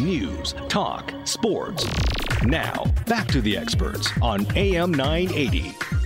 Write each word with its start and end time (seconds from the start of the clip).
news, 0.00 0.54
talk, 0.68 1.12
sports. 1.24 1.86
Now, 2.42 2.84
back 3.06 3.28
to 3.28 3.40
the 3.40 3.56
experts 3.56 4.10
on 4.22 4.46
AM 4.56 4.92
980. 4.92 5.99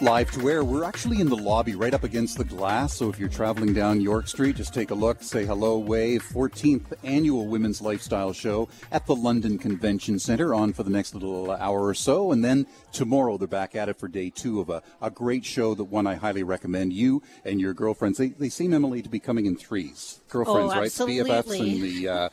Live 0.00 0.30
to 0.30 0.48
air. 0.48 0.62
We're 0.62 0.84
actually 0.84 1.20
in 1.20 1.28
the 1.28 1.36
lobby 1.36 1.74
right 1.74 1.92
up 1.92 2.04
against 2.04 2.38
the 2.38 2.44
glass. 2.44 2.94
So 2.94 3.08
if 3.08 3.18
you're 3.18 3.28
traveling 3.28 3.74
down 3.74 4.00
York 4.00 4.28
Street, 4.28 4.54
just 4.54 4.72
take 4.72 4.92
a 4.92 4.94
look, 4.94 5.24
say 5.24 5.44
hello, 5.44 5.76
wave. 5.76 6.22
14th 6.22 6.92
annual 7.02 7.48
Women's 7.48 7.82
Lifestyle 7.82 8.32
Show 8.32 8.68
at 8.92 9.06
the 9.06 9.16
London 9.16 9.58
Convention 9.58 10.20
Center 10.20 10.54
on 10.54 10.72
for 10.72 10.84
the 10.84 10.90
next 10.90 11.14
little 11.14 11.50
hour 11.50 11.84
or 11.84 11.94
so. 11.94 12.30
And 12.30 12.44
then 12.44 12.68
tomorrow 12.92 13.38
they're 13.38 13.48
back 13.48 13.74
at 13.74 13.88
it 13.88 13.96
for 13.98 14.06
day 14.06 14.30
two 14.30 14.60
of 14.60 14.70
a, 14.70 14.84
a 15.02 15.10
great 15.10 15.44
show 15.44 15.74
that 15.74 15.84
one 15.84 16.06
I 16.06 16.14
highly 16.14 16.44
recommend. 16.44 16.92
You 16.92 17.20
and 17.44 17.60
your 17.60 17.74
girlfriends, 17.74 18.18
they, 18.18 18.28
they 18.28 18.50
seem, 18.50 18.72
Emily, 18.72 19.02
to 19.02 19.08
be 19.08 19.18
coming 19.18 19.46
in 19.46 19.56
threes. 19.56 20.20
Girlfriends, 20.28 20.74
oh, 20.74 20.80
right? 20.80 20.92
The 20.92 21.04
BFFs 21.04 21.58
and 21.58 21.82
the, 21.82 22.08
uh, 22.08 22.28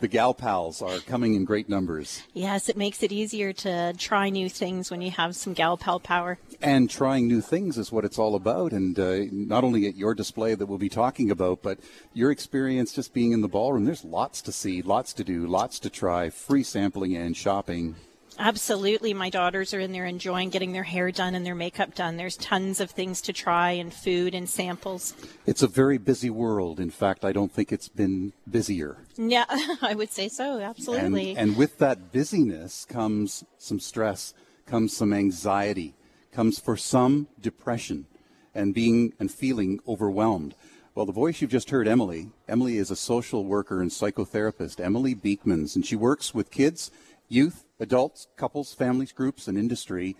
the 0.00 0.08
gal 0.08 0.34
pals 0.34 0.82
are 0.82 0.98
coming 1.00 1.34
in 1.34 1.44
great 1.44 1.68
numbers. 1.68 2.22
Yes, 2.32 2.68
it 2.68 2.76
makes 2.76 3.02
it 3.02 3.10
easier 3.10 3.52
to 3.54 3.92
try 3.98 4.30
new 4.30 4.48
things 4.48 4.88
when 4.88 5.00
you 5.00 5.10
have 5.10 5.34
some 5.34 5.52
gal 5.52 5.76
pal 5.76 5.98
power. 5.98 6.38
And 6.60 6.88
trying 7.08 7.26
new 7.26 7.40
things 7.40 7.78
is 7.78 7.90
what 7.90 8.04
it's 8.04 8.18
all 8.18 8.34
about. 8.34 8.70
And 8.70 8.98
uh, 8.98 9.20
not 9.32 9.64
only 9.64 9.86
at 9.86 9.96
your 9.96 10.14
display 10.14 10.54
that 10.54 10.66
we'll 10.66 10.76
be 10.76 10.90
talking 10.90 11.30
about, 11.30 11.62
but 11.62 11.78
your 12.12 12.30
experience 12.30 12.92
just 12.92 13.14
being 13.14 13.32
in 13.32 13.40
the 13.40 13.48
ballroom. 13.48 13.86
There's 13.86 14.04
lots 14.04 14.42
to 14.42 14.52
see, 14.52 14.82
lots 14.82 15.14
to 15.14 15.24
do, 15.24 15.46
lots 15.46 15.78
to 15.78 15.88
try, 15.88 16.28
free 16.28 16.62
sampling 16.62 17.16
and 17.16 17.34
shopping. 17.34 17.96
Absolutely. 18.38 19.14
My 19.14 19.30
daughters 19.30 19.72
are 19.72 19.80
in 19.80 19.92
there 19.92 20.04
enjoying 20.04 20.50
getting 20.50 20.72
their 20.72 20.82
hair 20.82 21.10
done 21.10 21.34
and 21.34 21.46
their 21.46 21.54
makeup 21.54 21.94
done. 21.94 22.18
There's 22.18 22.36
tons 22.36 22.78
of 22.78 22.90
things 22.90 23.22
to 23.22 23.32
try 23.32 23.70
and 23.70 23.90
food 23.90 24.34
and 24.34 24.46
samples. 24.46 25.14
It's 25.46 25.62
a 25.62 25.66
very 25.66 25.96
busy 25.96 26.28
world. 26.28 26.78
In 26.78 26.90
fact, 26.90 27.24
I 27.24 27.32
don't 27.32 27.50
think 27.50 27.72
it's 27.72 27.88
been 27.88 28.34
busier. 28.50 28.98
Yeah, 29.16 29.46
I 29.80 29.94
would 29.94 30.12
say 30.12 30.28
so. 30.28 30.60
Absolutely. 30.60 31.30
And, 31.30 31.38
and 31.38 31.56
with 31.56 31.78
that 31.78 32.12
busyness 32.12 32.84
comes 32.84 33.44
some 33.56 33.80
stress, 33.80 34.34
comes 34.66 34.94
some 34.94 35.14
anxiety, 35.14 35.94
comes 36.38 36.60
for 36.60 36.76
some 36.76 37.26
depression 37.40 38.06
and 38.54 38.72
being 38.72 39.12
and 39.18 39.28
feeling 39.28 39.80
overwhelmed. 39.88 40.54
Well, 40.94 41.04
the 41.04 41.10
voice 41.10 41.40
you've 41.40 41.50
just 41.50 41.70
heard, 41.70 41.88
Emily, 41.88 42.30
Emily 42.46 42.76
is 42.76 42.92
a 42.92 42.94
social 42.94 43.44
worker 43.44 43.82
and 43.82 43.90
psychotherapist, 43.90 44.78
Emily 44.78 45.16
Beeckmans, 45.16 45.74
and 45.74 45.84
she 45.84 45.96
works 45.96 46.32
with 46.32 46.52
kids, 46.52 46.92
youth, 47.28 47.64
adults, 47.80 48.28
couples, 48.36 48.72
families, 48.72 49.10
groups, 49.10 49.48
and 49.48 49.58
industry. 49.58 50.14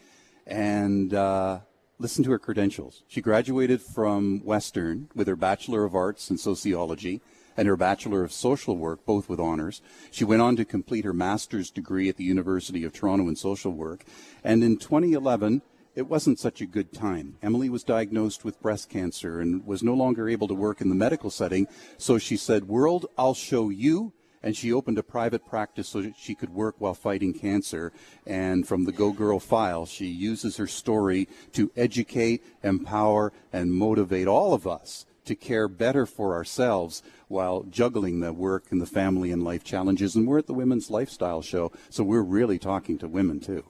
And 0.44 1.14
uh, 1.14 1.60
listen 2.00 2.24
to 2.24 2.32
her 2.32 2.40
credentials. 2.40 3.04
She 3.06 3.20
graduated 3.20 3.80
from 3.80 4.44
Western 4.44 5.10
with 5.14 5.28
her 5.28 5.36
Bachelor 5.36 5.84
of 5.84 5.94
Arts 5.94 6.32
in 6.32 6.36
Sociology 6.36 7.20
and 7.56 7.68
her 7.68 7.76
Bachelor 7.76 8.24
of 8.24 8.32
Social 8.32 8.76
Work, 8.76 9.06
both 9.06 9.28
with 9.28 9.38
honors. 9.38 9.82
She 10.10 10.24
went 10.24 10.42
on 10.42 10.56
to 10.56 10.64
complete 10.64 11.04
her 11.04 11.12
master's 11.12 11.70
degree 11.70 12.08
at 12.08 12.16
the 12.16 12.24
University 12.24 12.82
of 12.82 12.92
Toronto 12.92 13.28
in 13.28 13.36
social 13.36 13.70
work. 13.70 14.02
And 14.42 14.64
in 14.64 14.78
2011, 14.78 15.62
it 15.98 16.06
wasn't 16.06 16.38
such 16.38 16.60
a 16.60 16.66
good 16.66 16.92
time. 16.92 17.36
Emily 17.42 17.68
was 17.68 17.82
diagnosed 17.82 18.44
with 18.44 18.62
breast 18.62 18.88
cancer 18.88 19.40
and 19.40 19.66
was 19.66 19.82
no 19.82 19.94
longer 19.94 20.28
able 20.28 20.46
to 20.46 20.54
work 20.54 20.80
in 20.80 20.90
the 20.90 20.94
medical 20.94 21.28
setting. 21.28 21.66
So 21.96 22.18
she 22.18 22.36
said, 22.36 22.68
World, 22.68 23.06
I'll 23.18 23.34
show 23.34 23.68
you 23.68 24.12
and 24.40 24.56
she 24.56 24.72
opened 24.72 24.98
a 24.98 25.02
private 25.02 25.44
practice 25.44 25.88
so 25.88 26.00
that 26.02 26.14
she 26.16 26.36
could 26.36 26.50
work 26.50 26.76
while 26.78 26.94
fighting 26.94 27.34
cancer. 27.34 27.92
And 28.24 28.64
from 28.64 28.84
the 28.84 28.92
Go 28.92 29.10
Girl 29.10 29.40
file, 29.40 29.86
she 29.86 30.06
uses 30.06 30.56
her 30.58 30.68
story 30.68 31.28
to 31.54 31.72
educate, 31.76 32.44
empower, 32.62 33.32
and 33.52 33.72
motivate 33.72 34.28
all 34.28 34.54
of 34.54 34.68
us 34.68 35.04
to 35.24 35.34
care 35.34 35.66
better 35.66 36.06
for 36.06 36.32
ourselves 36.32 37.02
while 37.26 37.64
juggling 37.64 38.20
the 38.20 38.32
work 38.32 38.66
and 38.70 38.80
the 38.80 38.86
family 38.86 39.32
and 39.32 39.42
life 39.42 39.64
challenges. 39.64 40.14
And 40.14 40.28
we're 40.28 40.38
at 40.38 40.46
the 40.46 40.54
Women's 40.54 40.92
Lifestyle 40.92 41.42
Show, 41.42 41.72
so 41.90 42.04
we're 42.04 42.22
really 42.22 42.60
talking 42.60 42.98
to 42.98 43.08
women 43.08 43.40
too. 43.40 43.64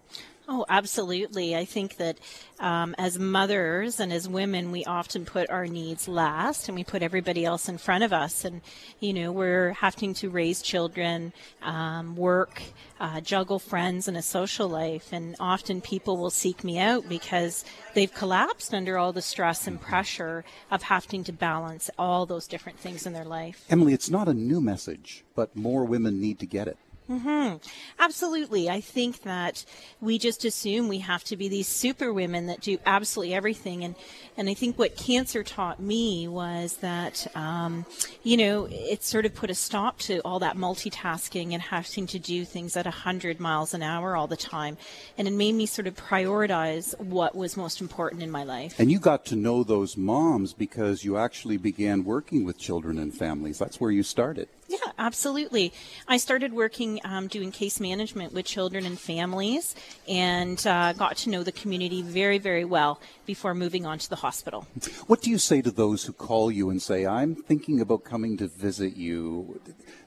Oh, 0.50 0.64
absolutely. 0.66 1.54
I 1.54 1.66
think 1.66 1.98
that 1.98 2.18
um, 2.58 2.94
as 2.96 3.18
mothers 3.18 4.00
and 4.00 4.10
as 4.10 4.26
women, 4.26 4.72
we 4.72 4.82
often 4.86 5.26
put 5.26 5.50
our 5.50 5.66
needs 5.66 6.08
last 6.08 6.68
and 6.68 6.74
we 6.74 6.84
put 6.84 7.02
everybody 7.02 7.44
else 7.44 7.68
in 7.68 7.76
front 7.76 8.02
of 8.02 8.14
us. 8.14 8.46
And, 8.46 8.62
you 8.98 9.12
know, 9.12 9.30
we're 9.30 9.74
having 9.74 10.14
to 10.14 10.30
raise 10.30 10.62
children, 10.62 11.34
um, 11.60 12.16
work, 12.16 12.62
uh, 12.98 13.20
juggle 13.20 13.58
friends 13.58 14.08
and 14.08 14.16
a 14.16 14.22
social 14.22 14.70
life. 14.70 15.12
And 15.12 15.36
often 15.38 15.82
people 15.82 16.16
will 16.16 16.30
seek 16.30 16.64
me 16.64 16.78
out 16.78 17.06
because 17.10 17.62
they've 17.92 18.12
collapsed 18.12 18.72
under 18.72 18.96
all 18.96 19.12
the 19.12 19.20
stress 19.20 19.66
and 19.66 19.78
pressure 19.78 20.46
of 20.70 20.84
having 20.84 21.24
to 21.24 21.32
balance 21.32 21.90
all 21.98 22.24
those 22.24 22.46
different 22.46 22.78
things 22.78 23.04
in 23.04 23.12
their 23.12 23.26
life. 23.26 23.66
Emily, 23.68 23.92
it's 23.92 24.08
not 24.08 24.28
a 24.28 24.34
new 24.34 24.62
message, 24.62 25.24
but 25.34 25.54
more 25.54 25.84
women 25.84 26.22
need 26.22 26.38
to 26.38 26.46
get 26.46 26.68
it. 26.68 26.78
Mm-hmm. 27.10 27.56
Absolutely. 27.98 28.68
I 28.68 28.82
think 28.82 29.22
that 29.22 29.64
we 30.00 30.18
just 30.18 30.44
assume 30.44 30.88
we 30.88 30.98
have 30.98 31.24
to 31.24 31.36
be 31.36 31.48
these 31.48 31.66
super 31.66 32.12
women 32.12 32.46
that 32.46 32.60
do 32.60 32.78
absolutely 32.84 33.34
everything. 33.34 33.82
And, 33.82 33.94
and 34.36 34.50
I 34.50 34.54
think 34.54 34.78
what 34.78 34.94
cancer 34.94 35.42
taught 35.42 35.80
me 35.80 36.28
was 36.28 36.76
that, 36.78 37.26
um, 37.34 37.86
you 38.22 38.36
know, 38.36 38.68
it 38.70 39.02
sort 39.04 39.24
of 39.24 39.34
put 39.34 39.48
a 39.48 39.54
stop 39.54 39.98
to 40.00 40.20
all 40.20 40.38
that 40.40 40.56
multitasking 40.56 41.54
and 41.54 41.62
having 41.62 42.06
to 42.08 42.18
do 42.18 42.44
things 42.44 42.76
at 42.76 42.84
100 42.84 43.40
miles 43.40 43.72
an 43.72 43.82
hour 43.82 44.14
all 44.14 44.26
the 44.26 44.36
time. 44.36 44.76
And 45.16 45.26
it 45.26 45.32
made 45.32 45.54
me 45.54 45.64
sort 45.64 45.86
of 45.86 45.96
prioritize 45.96 46.98
what 47.00 47.34
was 47.34 47.56
most 47.56 47.80
important 47.80 48.22
in 48.22 48.30
my 48.30 48.44
life. 48.44 48.78
And 48.78 48.92
you 48.92 48.98
got 48.98 49.24
to 49.26 49.36
know 49.36 49.64
those 49.64 49.96
moms 49.96 50.52
because 50.52 51.04
you 51.04 51.16
actually 51.16 51.56
began 51.56 52.04
working 52.04 52.44
with 52.44 52.58
children 52.58 52.98
and 52.98 53.14
families. 53.14 53.58
That's 53.58 53.80
where 53.80 53.90
you 53.90 54.02
started. 54.02 54.48
Yeah, 54.68 54.92
absolutely. 54.98 55.72
I 56.06 56.18
started 56.18 56.52
working 56.52 57.00
um, 57.02 57.26
doing 57.26 57.50
case 57.50 57.80
management 57.80 58.34
with 58.34 58.44
children 58.44 58.84
and 58.84 59.00
families 59.00 59.74
and 60.06 60.64
uh, 60.66 60.92
got 60.92 61.16
to 61.18 61.30
know 61.30 61.42
the 61.42 61.52
community 61.52 62.02
very, 62.02 62.36
very 62.36 62.66
well 62.66 63.00
before 63.24 63.54
moving 63.54 63.86
on 63.86 63.98
to 63.98 64.10
the 64.10 64.16
hospital. 64.16 64.66
What 65.06 65.22
do 65.22 65.30
you 65.30 65.38
say 65.38 65.62
to 65.62 65.70
those 65.70 66.04
who 66.04 66.12
call 66.12 66.50
you 66.50 66.68
and 66.68 66.82
say, 66.82 67.06
I'm 67.06 67.34
thinking 67.34 67.80
about 67.80 68.04
coming 68.04 68.36
to 68.36 68.46
visit 68.46 68.94
you? 68.94 69.58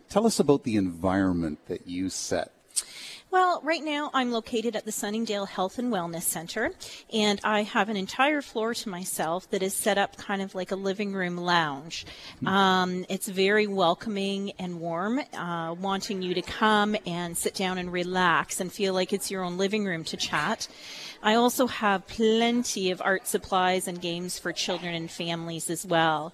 Tell 0.09 0.27
us 0.27 0.39
about 0.39 0.63
the 0.63 0.75
environment 0.75 1.65
that 1.67 1.87
you 1.87 2.09
set 2.09 2.51
well, 3.31 3.61
right 3.63 3.83
now 3.83 4.11
I'm 4.13 4.31
located 4.31 4.75
at 4.75 4.83
the 4.83 4.91
Sunningdale 4.91 5.45
Health 5.45 5.79
and 5.79 5.91
Wellness 5.91 6.23
Center, 6.23 6.71
and 7.13 7.39
I 7.43 7.63
have 7.63 7.87
an 7.87 7.95
entire 7.95 8.41
floor 8.41 8.73
to 8.73 8.89
myself 8.89 9.49
that 9.51 9.63
is 9.63 9.73
set 9.73 9.97
up 9.97 10.17
kind 10.17 10.41
of 10.41 10.53
like 10.53 10.71
a 10.71 10.75
living 10.75 11.13
room 11.13 11.37
lounge. 11.37 12.05
Um, 12.45 13.05
it's 13.07 13.29
very 13.29 13.67
welcoming 13.67 14.51
and 14.59 14.81
warm, 14.81 15.21
uh, 15.33 15.73
wanting 15.79 16.21
you 16.21 16.33
to 16.33 16.41
come 16.41 16.97
and 17.05 17.37
sit 17.37 17.55
down 17.55 17.77
and 17.77 17.91
relax 17.93 18.59
and 18.59 18.71
feel 18.71 18.93
like 18.93 19.13
it's 19.13 19.31
your 19.31 19.43
own 19.43 19.57
living 19.57 19.85
room 19.85 20.03
to 20.05 20.17
chat. 20.17 20.67
I 21.23 21.35
also 21.35 21.67
have 21.67 22.07
plenty 22.07 22.91
of 22.91 23.01
art 23.01 23.27
supplies 23.27 23.87
and 23.87 24.01
games 24.01 24.39
for 24.39 24.51
children 24.51 24.95
and 24.95 25.09
families 25.09 25.69
as 25.69 25.85
well. 25.85 26.33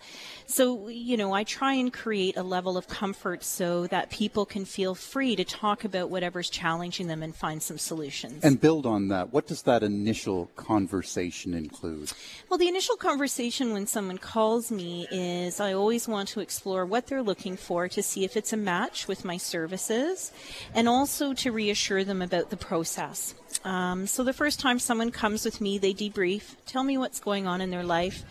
So, 0.50 0.88
you 0.88 1.18
know, 1.18 1.34
I 1.34 1.44
try 1.44 1.74
and 1.74 1.92
create 1.92 2.38
a 2.38 2.42
level 2.42 2.78
of 2.78 2.88
comfort 2.88 3.44
so 3.44 3.86
that 3.88 4.10
people 4.10 4.46
can 4.46 4.64
feel 4.64 4.96
free 4.96 5.36
to 5.36 5.44
talk 5.44 5.84
about 5.84 6.10
whatever's 6.10 6.50
challenging 6.50 7.08
them 7.08 7.22
and 7.22 7.36
find 7.36 7.62
some 7.62 7.78
solutions. 7.78 8.46
And 8.46 8.60
build 8.60 8.86
on 8.86 9.10
that. 9.10 9.34
What 9.34 9.46
does 9.46 9.64
that 9.64 9.84
initial 9.84 10.50
conversation 10.56 11.54
include? 11.54 12.14
Well, 12.50 12.58
the 12.58 12.70
initial 12.70 12.96
conversation 12.96 13.74
when 13.74 13.88
someone 13.88 14.18
calls 14.18 14.72
me 14.72 15.06
is 15.12 15.60
I 15.60 15.74
always 15.74 16.08
want 16.08 16.30
to 16.30 16.40
explore 16.40 16.86
what 16.86 17.08
they're 17.08 17.22
looking 17.22 17.58
for 17.58 17.90
to 17.90 18.02
see 18.02 18.24
if 18.24 18.38
it's 18.38 18.54
a 18.54 18.58
match 18.58 19.06
with 19.06 19.26
my 19.26 19.36
services 19.36 20.32
and 20.74 20.88
also 20.88 21.34
to 21.34 21.52
reassure 21.52 22.06
them 22.06 22.22
about 22.22 22.52
the 22.52 22.58
process. 22.58 23.36
Um, 23.68 24.08
so 24.08 24.24
the 24.24 24.32
first 24.32 24.62
time 24.62 24.80
someone 24.80 25.12
comes 25.12 25.44
with 25.44 25.60
me, 25.60 25.78
they 25.78 25.94
debrief, 25.94 26.56
tell 26.66 26.86
me 26.86 26.98
what's 26.98 27.20
going 27.20 27.48
on 27.48 27.60
in 27.60 27.70
their 27.70 27.84
life, 27.84 28.24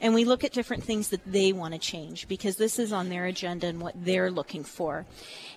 and 0.00 0.14
we 0.14 0.24
look 0.24 0.44
at 0.44 0.52
different 0.52 0.84
things 0.84 1.08
that 1.08 1.20
they 1.26 1.52
want 1.52 1.74
to 1.74 1.80
change 1.80 2.28
because 2.28 2.54
this 2.54 2.78
is 2.78 2.92
on 2.92 3.08
their 3.08 3.24
agenda 3.24 3.66
and 3.66 3.80
what 3.80 3.94
they're 3.96 4.30
looking 4.30 4.62
for. 4.62 5.04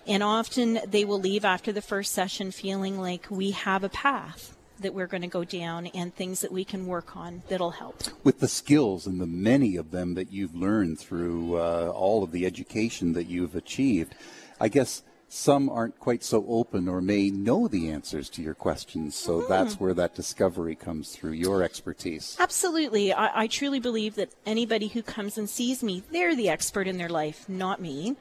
And 0.08 0.24
often 0.24 0.80
they 0.88 1.04
will 1.04 1.20
leave 1.20 1.44
after 1.44 1.70
the 1.70 1.80
first 1.80 2.12
session 2.12 2.50
feeling 2.50 3.00
like 3.00 3.30
we 3.30 3.52
have 3.52 3.84
a 3.84 3.88
path 3.88 4.56
that 4.80 4.92
we're 4.92 5.06
going 5.06 5.22
to 5.22 5.28
go 5.28 5.44
down 5.44 5.86
and 5.88 6.12
things 6.12 6.40
that 6.40 6.50
we 6.50 6.64
can 6.64 6.88
work 6.88 7.16
on 7.16 7.42
that'll 7.48 7.70
help. 7.70 8.02
With 8.24 8.40
the 8.40 8.48
skills 8.48 9.06
and 9.06 9.20
the 9.20 9.26
many 9.26 9.76
of 9.76 9.92
them 9.92 10.14
that 10.14 10.32
you've 10.32 10.56
learned 10.56 10.98
through 10.98 11.58
uh, 11.58 11.92
all 11.94 12.24
of 12.24 12.32
the 12.32 12.44
education 12.44 13.12
that 13.12 13.28
you've 13.28 13.54
achieved, 13.54 14.16
I 14.60 14.66
guess 14.66 15.02
some 15.28 15.68
aren't 15.68 15.98
quite 15.98 16.24
so 16.24 16.44
open 16.48 16.88
or 16.88 17.02
may 17.02 17.28
know 17.28 17.68
the 17.68 17.90
answers 17.90 18.30
to 18.30 18.42
your 18.42 18.54
questions. 18.54 19.14
So 19.14 19.42
mm. 19.42 19.48
that's 19.48 19.78
where 19.78 19.92
that 19.94 20.14
discovery 20.14 20.74
comes 20.74 21.14
through 21.14 21.32
your 21.32 21.62
expertise. 21.62 22.36
Absolutely. 22.40 23.12
I, 23.12 23.42
I, 23.42 23.46
truly 23.46 23.78
believe 23.78 24.14
that 24.14 24.30
anybody 24.46 24.88
who 24.88 25.02
comes 25.02 25.36
and 25.36 25.48
sees 25.48 25.82
me, 25.82 26.02
they're 26.10 26.34
the 26.34 26.48
expert 26.48 26.88
in 26.88 26.96
their 26.96 27.10
life, 27.10 27.46
not 27.48 27.80
me. 27.80 28.16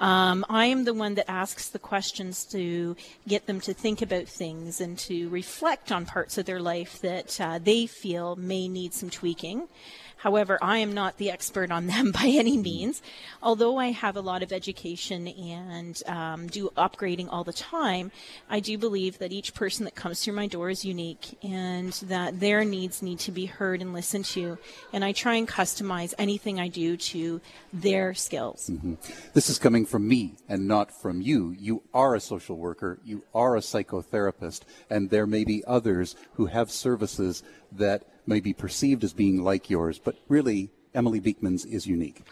Um, 0.00 0.46
I 0.48 0.66
am 0.66 0.84
the 0.84 0.94
one 0.94 1.14
that 1.14 1.30
asks 1.30 1.68
the 1.68 1.78
questions 1.78 2.44
to 2.46 2.96
get 3.28 3.46
them 3.46 3.60
to 3.60 3.74
think 3.74 4.00
about 4.00 4.26
things 4.26 4.80
and 4.80 4.98
to 5.00 5.28
reflect 5.28 5.92
on 5.92 6.06
parts 6.06 6.38
of 6.38 6.46
their 6.46 6.60
life 6.60 7.00
that 7.00 7.38
uh, 7.40 7.58
they 7.62 7.86
feel 7.86 8.36
may 8.36 8.68
need 8.68 8.94
some 8.94 9.10
tweaking. 9.10 9.68
However, 10.16 10.58
I 10.62 10.78
am 10.78 10.92
not 10.92 11.18
the 11.18 11.30
expert 11.30 11.70
on 11.70 11.86
them 11.86 12.10
by 12.20 12.26
any 12.26 12.56
means. 12.56 13.02
Although 13.42 13.76
I 13.76 13.92
have 13.92 14.16
a 14.16 14.20
lot 14.20 14.42
of 14.42 14.52
education 14.52 15.28
and 15.28 16.02
um, 16.06 16.46
do 16.48 16.70
upgrading 16.76 17.28
all 17.30 17.44
the 17.44 17.52
time, 17.52 18.10
I 18.48 18.60
do 18.60 18.78
believe 18.78 19.18
that 19.18 19.32
each 19.32 19.54
person 19.54 19.84
that 19.84 19.94
comes 19.94 20.24
through 20.24 20.34
my 20.34 20.46
door 20.46 20.70
is 20.70 20.84
unique 20.84 21.38
and 21.42 21.92
that 22.04 22.40
their 22.40 22.64
needs 22.64 23.02
need 23.02 23.18
to 23.20 23.32
be 23.32 23.46
heard 23.46 23.82
and 23.82 23.92
listened 23.92 24.24
to. 24.26 24.58
And 24.92 25.04
I 25.04 25.12
try 25.12 25.34
and 25.34 25.46
customize 25.46 26.14
anything 26.18 26.58
I 26.58 26.68
do 26.68 26.96
to 26.96 27.40
their 27.72 28.14
skills. 28.14 28.70
Mm-hmm. 28.70 28.94
This 29.34 29.50
is 29.50 29.58
coming 29.58 29.84
from 29.84 30.08
me 30.08 30.36
and 30.48 30.66
not 30.66 30.90
from 30.90 31.20
you. 31.20 31.54
You 31.58 31.82
are 31.92 32.14
a 32.14 32.20
social 32.20 32.56
worker, 32.56 32.98
you 33.04 33.22
are 33.34 33.56
a 33.56 33.60
psychotherapist, 33.60 34.62
and 34.90 35.10
there 35.10 35.26
may 35.26 35.44
be 35.44 35.62
others 35.66 36.16
who 36.34 36.46
have 36.46 36.70
services 36.70 37.42
that 37.72 38.04
may 38.26 38.40
be 38.40 38.52
perceived 38.52 39.04
as 39.04 39.12
being 39.12 39.42
like 39.42 39.70
yours, 39.70 39.98
but 39.98 40.16
really, 40.28 40.70
Emily 40.94 41.20
Beeckman's 41.20 41.64
is 41.64 41.86
unique. 41.86 42.22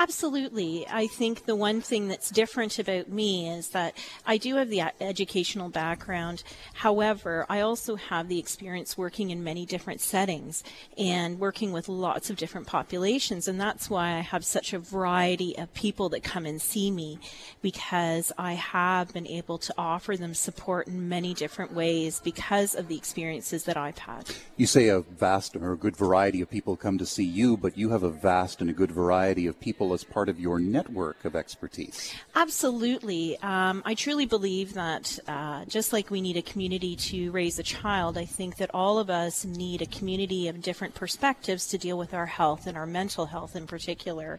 Absolutely. 0.00 0.86
I 0.88 1.08
think 1.08 1.44
the 1.44 1.54
one 1.54 1.82
thing 1.82 2.08
that's 2.08 2.30
different 2.30 2.78
about 2.78 3.10
me 3.10 3.50
is 3.50 3.68
that 3.68 3.94
I 4.24 4.38
do 4.38 4.56
have 4.56 4.70
the 4.70 4.84
educational 4.98 5.68
background. 5.68 6.42
However, 6.72 7.44
I 7.50 7.60
also 7.60 7.96
have 7.96 8.26
the 8.28 8.38
experience 8.38 8.96
working 8.96 9.28
in 9.28 9.44
many 9.44 9.66
different 9.66 10.00
settings 10.00 10.64
and 10.96 11.38
working 11.38 11.70
with 11.70 11.86
lots 11.86 12.30
of 12.30 12.38
different 12.38 12.66
populations. 12.66 13.46
And 13.46 13.60
that's 13.60 13.90
why 13.90 14.12
I 14.12 14.20
have 14.20 14.42
such 14.42 14.72
a 14.72 14.78
variety 14.78 15.58
of 15.58 15.74
people 15.74 16.08
that 16.08 16.22
come 16.22 16.46
and 16.46 16.62
see 16.62 16.90
me 16.90 17.18
because 17.60 18.32
I 18.38 18.54
have 18.54 19.12
been 19.12 19.26
able 19.26 19.58
to 19.58 19.74
offer 19.76 20.16
them 20.16 20.32
support 20.32 20.86
in 20.86 21.10
many 21.10 21.34
different 21.34 21.74
ways 21.74 22.22
because 22.24 22.74
of 22.74 22.88
the 22.88 22.96
experiences 22.96 23.64
that 23.64 23.76
I've 23.76 23.98
had. 23.98 24.30
You 24.56 24.66
say 24.66 24.88
a 24.88 25.00
vast 25.00 25.56
or 25.56 25.72
a 25.72 25.76
good 25.76 25.94
variety 25.94 26.40
of 26.40 26.48
people 26.48 26.74
come 26.74 26.96
to 26.96 27.04
see 27.04 27.26
you, 27.26 27.58
but 27.58 27.76
you 27.76 27.90
have 27.90 28.02
a 28.02 28.08
vast 28.08 28.62
and 28.62 28.70
a 28.70 28.72
good 28.72 28.90
variety 28.90 29.46
of 29.46 29.60
people 29.60 29.89
as 29.94 30.04
part 30.04 30.28
of 30.28 30.38
your 30.38 30.58
network 30.58 31.24
of 31.24 31.34
expertise. 31.34 32.14
Absolutely. 32.34 33.38
Um, 33.42 33.82
I 33.84 33.94
truly 33.94 34.26
believe 34.26 34.74
that 34.74 35.18
uh, 35.26 35.64
just 35.66 35.92
like 35.92 36.10
we 36.10 36.20
need 36.20 36.36
a 36.36 36.42
community 36.42 36.96
to 36.96 37.30
raise 37.30 37.58
a 37.58 37.62
child, 37.62 38.16
I 38.18 38.24
think 38.24 38.56
that 38.56 38.70
all 38.74 38.98
of 38.98 39.10
us 39.10 39.44
need 39.44 39.82
a 39.82 39.86
community 39.86 40.48
of 40.48 40.62
different 40.62 40.94
perspectives 40.94 41.66
to 41.68 41.78
deal 41.78 41.98
with 41.98 42.14
our 42.14 42.26
health 42.26 42.66
and 42.66 42.76
our 42.76 42.86
mental 42.86 43.26
health 43.26 43.56
in 43.56 43.66
particular. 43.66 44.38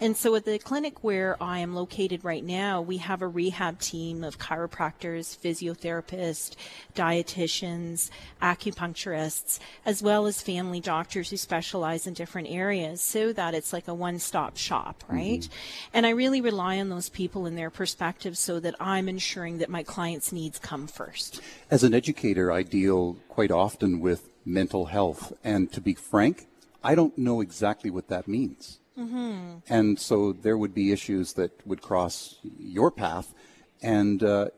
And 0.00 0.16
so 0.16 0.34
at 0.34 0.44
the 0.44 0.58
clinic 0.58 1.02
where 1.02 1.36
I 1.42 1.58
am 1.58 1.74
located 1.74 2.24
right 2.24 2.44
now, 2.44 2.80
we 2.80 2.98
have 2.98 3.22
a 3.22 3.28
rehab 3.28 3.80
team 3.80 4.22
of 4.22 4.38
chiropractors, 4.38 5.36
physiotherapists, 5.36 6.54
dietitians, 6.94 8.10
acupuncturists, 8.40 9.58
as 9.84 10.02
well 10.02 10.26
as 10.26 10.40
family 10.40 10.80
doctors 10.80 11.30
who 11.30 11.36
specialize 11.36 12.06
in 12.06 12.14
different 12.14 12.48
areas 12.48 13.00
so 13.00 13.32
that 13.32 13.54
it's 13.54 13.72
like 13.72 13.88
a 13.88 13.94
one-stop 13.94 14.56
shop 14.56 14.85
shop, 14.86 15.04
right? 15.08 15.40
Mm-hmm. 15.40 15.90
And 15.94 16.06
I 16.06 16.10
really 16.10 16.40
rely 16.40 16.78
on 16.78 16.88
those 16.88 17.08
people 17.08 17.46
and 17.46 17.56
their 17.56 17.70
perspectives 17.70 18.38
so 18.38 18.60
that 18.60 18.74
I'm 18.80 19.08
ensuring 19.08 19.58
that 19.58 19.68
my 19.68 19.82
clients' 19.82 20.32
needs 20.32 20.58
come 20.58 20.86
first. 20.86 21.40
As 21.70 21.82
an 21.84 21.94
educator, 21.94 22.52
I 22.52 22.62
deal 22.62 23.16
quite 23.28 23.50
often 23.50 24.00
with 24.00 24.28
mental 24.44 24.86
health. 24.86 25.32
And 25.44 25.72
to 25.72 25.80
be 25.80 25.94
frank, 25.94 26.46
I 26.82 26.94
don't 26.94 27.16
know 27.18 27.40
exactly 27.40 27.90
what 27.90 28.08
that 28.08 28.28
means. 28.28 28.78
Mm-hmm. 28.98 29.58
And 29.68 29.98
so 29.98 30.32
there 30.32 30.56
would 30.56 30.74
be 30.74 30.92
issues 30.92 31.34
that 31.34 31.66
would 31.66 31.82
cross 31.82 32.36
your 32.58 32.90
path. 32.90 33.34
And 33.82 34.22
uh, 34.22 34.48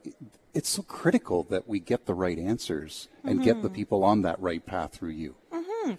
it's 0.53 0.69
so 0.69 0.81
critical 0.81 1.43
that 1.49 1.67
we 1.67 1.79
get 1.79 2.05
the 2.05 2.13
right 2.13 2.39
answers 2.39 3.09
and 3.23 3.35
mm-hmm. 3.35 3.43
get 3.43 3.61
the 3.61 3.67
mm-hmm. 3.67 3.75
people 3.75 4.03
on 4.03 4.21
that 4.21 4.39
right 4.39 4.65
path 4.65 4.93
through 4.93 5.11
you. 5.11 5.35
Hmm, 5.81 5.93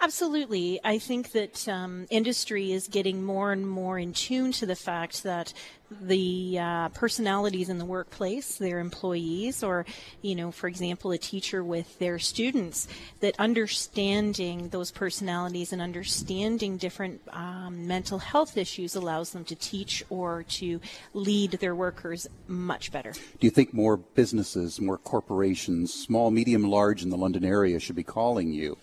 absolutely. 0.00 0.80
I 0.82 0.98
think 0.98 1.32
that 1.32 1.68
um, 1.68 2.06
industry 2.08 2.72
is 2.72 2.88
getting 2.88 3.22
more 3.22 3.52
and 3.52 3.68
more 3.68 3.98
in 3.98 4.14
tune 4.14 4.52
to 4.52 4.66
the 4.66 4.76
fact 4.76 5.24
that 5.24 5.52
the 5.90 6.58
uh, 6.58 6.88
personalities 6.90 7.68
in 7.68 7.78
the 7.78 7.84
workplace, 7.84 8.56
their 8.56 8.80
employees, 8.80 9.62
or, 9.62 9.86
you 10.22 10.34
know, 10.34 10.50
for 10.50 10.66
example, 10.66 11.12
a 11.12 11.18
teacher 11.18 11.62
with 11.62 11.98
their 11.98 12.18
students, 12.18 12.88
that 13.20 13.34
understanding 13.38 14.68
those 14.70 14.90
personalities 14.90 15.72
and 15.72 15.80
understanding 15.80 16.76
different 16.76 17.20
um, 17.30 17.86
mental 17.86 18.18
health 18.18 18.56
issues 18.56 18.96
allows 18.96 19.30
them 19.30 19.44
to 19.44 19.54
teach 19.54 20.02
or 20.10 20.42
to 20.44 20.80
lead 21.14 21.52
their 21.52 21.74
workers 21.74 22.26
much 22.48 22.90
better. 22.90 23.12
Do 23.12 23.46
you 23.46 23.50
think 23.50 23.72
more 23.72 23.96
businesses, 23.96 24.80
more 24.80 24.98
corporations, 24.98 25.92
small, 25.92 26.30
medium, 26.30 26.64
large 26.64 27.02
in 27.02 27.10
the 27.10 27.16
London 27.16 27.44
area 27.44 27.78
should 27.78 27.96
be 27.96 28.02
calling 28.02 28.52
you? 28.52 28.76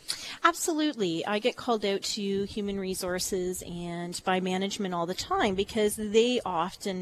Absolutely. 0.43 1.25
I 1.25 1.39
get 1.39 1.57
called 1.57 1.83
out 1.83 2.01
to 2.03 2.43
human 2.45 2.79
resources 2.79 3.61
and 3.63 4.19
by 4.23 4.39
management 4.39 4.93
all 4.93 5.05
the 5.05 5.13
time 5.13 5.55
because 5.55 5.95
they 5.95 6.39
often 6.45 6.92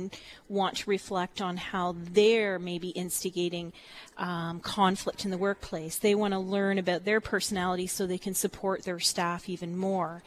want 0.50 0.78
to 0.78 0.90
reflect 0.90 1.42
on 1.42 1.58
how 1.58 1.96
they're 1.98 2.60
maybe 2.60 2.90
instigating 2.90 3.74
um, 4.18 4.60
conflict 4.60 5.26
in 5.26 5.32
the 5.32 5.38
workplace. 5.38 5.98
They 5.98 6.16
want 6.16 6.34
to 6.34 6.40
learn 6.40 6.78
about 6.78 7.06
their 7.06 7.22
personality 7.22 7.88
so 7.88 8.06
they 8.06 8.18
can 8.18 8.34
support 8.34 8.84
their 8.84 9.00
staff 9.00 9.50
even 9.50 9.78
more. 9.78 10.24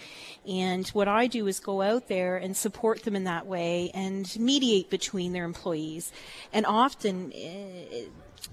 And 0.48 0.88
what 0.88 1.08
I 1.08 1.26
do 1.26 1.46
is 1.46 1.60
go 1.60 1.82
out 1.82 2.08
there 2.08 2.36
and 2.36 2.56
support 2.56 3.02
them 3.04 3.16
in 3.16 3.24
that 3.24 3.46
way 3.46 3.90
and 3.94 4.24
mediate 4.38 4.90
between 4.90 5.32
their 5.32 5.44
employees. 5.44 6.12
And 6.52 6.66
often, 6.66 7.32
uh, 7.32 8.10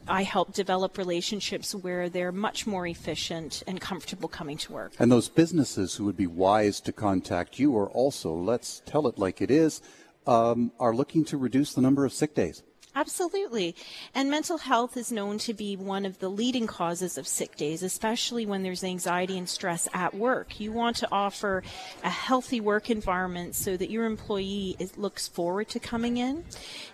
I 0.08 0.24
help 0.24 0.54
develop 0.54 0.98
relationships 0.98 1.76
where 1.76 2.10
they're 2.10 2.32
much 2.32 2.66
more 2.66 2.88
efficient 2.88 3.64
and 3.68 3.80
comfortable 3.80 4.30
coming 4.30 4.58
to 4.60 4.72
work. 4.72 4.94
And 5.00 5.12
those 5.12 5.30
businesses 5.30 5.96
who 5.96 6.06
would 6.06 6.18
be 6.18 6.28
wise 6.28 6.80
to 6.82 6.92
contact 6.92 7.60
you 7.60 7.78
are 7.78 7.90
also, 7.90 8.34
let's 8.34 8.82
tell 8.86 9.08
it 9.08 9.18
like 9.20 9.42
it 9.42 9.52
is, 9.52 9.82
um, 10.28 10.72
are 10.80 10.94
looking 10.94 11.26
to 11.26 11.38
reduce 11.38 11.74
the 11.74 11.82
number 11.82 12.06
of 12.06 12.14
sick 12.14 12.36
days. 12.36 12.64
Absolutely. 12.94 13.74
And 14.14 14.30
mental 14.30 14.58
health 14.58 14.98
is 14.98 15.14
known 15.14 15.38
to 15.40 15.54
be 15.54 15.78
one 15.78 16.06
of 16.06 16.20
the 16.20 16.28
leading 16.28 16.68
causes 16.68 17.18
of 17.18 17.26
sick 17.26 17.56
days, 17.56 17.84
especially 17.84 18.46
when 18.46 18.64
there's 18.64 18.84
anxiety 18.84 19.38
and 19.38 19.48
stress 19.48 19.88
at 19.94 20.14
work. 20.14 20.60
You 20.60 20.74
want 20.74 20.98
to 20.98 21.08
offer 21.10 21.64
a 22.04 22.10
healthy 22.10 22.60
work 22.60 22.90
environment 22.90 23.56
so 23.56 23.78
that 23.78 23.90
your 23.90 24.04
employee 24.04 24.76
is, 24.78 24.98
looks 24.98 25.30
forward 25.30 25.70
to 25.70 25.80
coming 25.80 26.18
in 26.18 26.44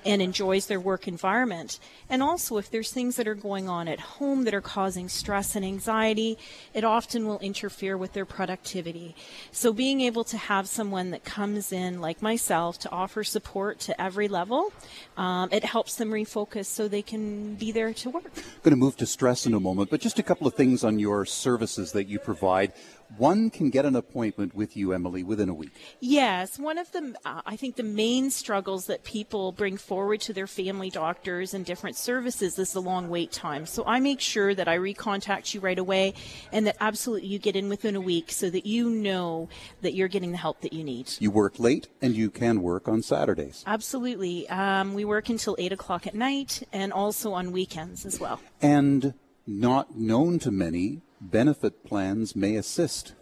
and 0.05 0.21
enjoys 0.21 0.67
their 0.67 0.79
work 0.79 1.07
environment. 1.07 1.79
And 2.11 2.21
also, 2.21 2.57
if 2.57 2.69
there's 2.69 2.91
things 2.91 3.15
that 3.15 3.27
are 3.27 3.33
going 3.33 3.67
on 3.67 3.87
at 3.87 3.99
home 3.99 4.43
that 4.43 4.53
are 4.53 4.61
causing 4.61 5.09
stress 5.09 5.55
and 5.55 5.65
anxiety, 5.65 6.37
it 6.75 6.83
often 6.83 7.25
will 7.25 7.39
interfere 7.39 7.97
with 7.97 8.13
their 8.13 8.25
productivity. 8.25 9.15
So 9.51 9.73
being 9.73 10.01
able 10.01 10.23
to 10.25 10.37
have 10.37 10.67
someone 10.67 11.09
that 11.09 11.23
comes 11.23 11.71
in, 11.71 12.01
like 12.01 12.21
myself, 12.21 12.77
to 12.79 12.91
offer 12.91 13.23
support 13.23 13.79
to 13.79 13.99
every 13.99 14.27
level, 14.27 14.71
um, 15.17 15.49
it 15.51 15.63
helps 15.63 15.86
helps 15.87 15.95
them 15.95 16.11
refocus 16.11 16.65
so 16.65 16.89
they 16.89 17.01
can 17.01 17.55
be 17.55 17.71
there 17.71 17.93
to 17.93 18.09
work. 18.09 18.25
I'm 18.35 18.61
going 18.61 18.71
to 18.71 18.75
move 18.75 18.97
to 18.97 19.05
stress 19.05 19.45
in 19.45 19.53
a 19.53 19.59
moment, 19.61 19.89
but 19.89 20.01
just 20.01 20.19
a 20.19 20.23
couple 20.23 20.45
of 20.45 20.53
things 20.53 20.83
on 20.83 20.99
your 20.99 21.23
services 21.23 21.93
that 21.93 22.09
you 22.09 22.19
provide 22.19 22.73
one 23.15 23.49
can 23.49 23.69
get 23.69 23.85
an 23.85 23.95
appointment 23.95 24.53
with 24.53 24.75
you, 24.75 24.91
Emily, 24.91 25.23
within 25.23 25.49
a 25.49 25.53
week. 25.53 25.71
Yes, 25.99 26.59
one 26.59 26.77
of 26.77 26.91
the 26.91 27.15
uh, 27.25 27.41
I 27.45 27.55
think 27.55 27.75
the 27.75 27.83
main 27.83 28.29
struggles 28.29 28.87
that 28.87 29.03
people 29.03 29.51
bring 29.51 29.77
forward 29.77 30.21
to 30.21 30.33
their 30.33 30.47
family 30.47 30.89
doctors 30.89 31.53
and 31.53 31.65
different 31.65 31.95
services 31.95 32.59
is 32.59 32.73
the 32.73 32.81
long 32.81 33.09
wait 33.09 33.31
time. 33.31 33.65
So 33.65 33.83
I 33.85 33.99
make 33.99 34.19
sure 34.19 34.53
that 34.53 34.67
I 34.67 34.77
recontact 34.77 35.53
you 35.53 35.59
right 35.61 35.79
away, 35.79 36.13
and 36.51 36.67
that 36.67 36.77
absolutely 36.79 37.27
you 37.27 37.39
get 37.39 37.55
in 37.55 37.69
within 37.69 37.95
a 37.95 38.01
week, 38.01 38.31
so 38.31 38.49
that 38.49 38.65
you 38.65 38.89
know 38.89 39.49
that 39.81 39.93
you're 39.93 40.07
getting 40.07 40.31
the 40.31 40.37
help 40.37 40.61
that 40.61 40.73
you 40.73 40.83
need. 40.83 41.09
You 41.19 41.31
work 41.31 41.59
late, 41.59 41.87
and 42.01 42.15
you 42.15 42.29
can 42.29 42.61
work 42.61 42.87
on 42.87 43.01
Saturdays. 43.01 43.63
Absolutely, 43.65 44.49
um, 44.49 44.93
we 44.93 45.05
work 45.05 45.29
until 45.29 45.55
eight 45.59 45.71
o'clock 45.71 46.07
at 46.07 46.15
night, 46.15 46.63
and 46.73 46.91
also 46.91 47.33
on 47.33 47.51
weekends 47.51 48.05
as 48.05 48.19
well. 48.19 48.39
And 48.61 49.13
not 49.45 49.97
known 49.97 50.39
to 50.39 50.51
many, 50.51 51.01
benefit 51.19 51.83
plans 51.83 52.35
may 52.35 52.55
assist. 52.55 53.13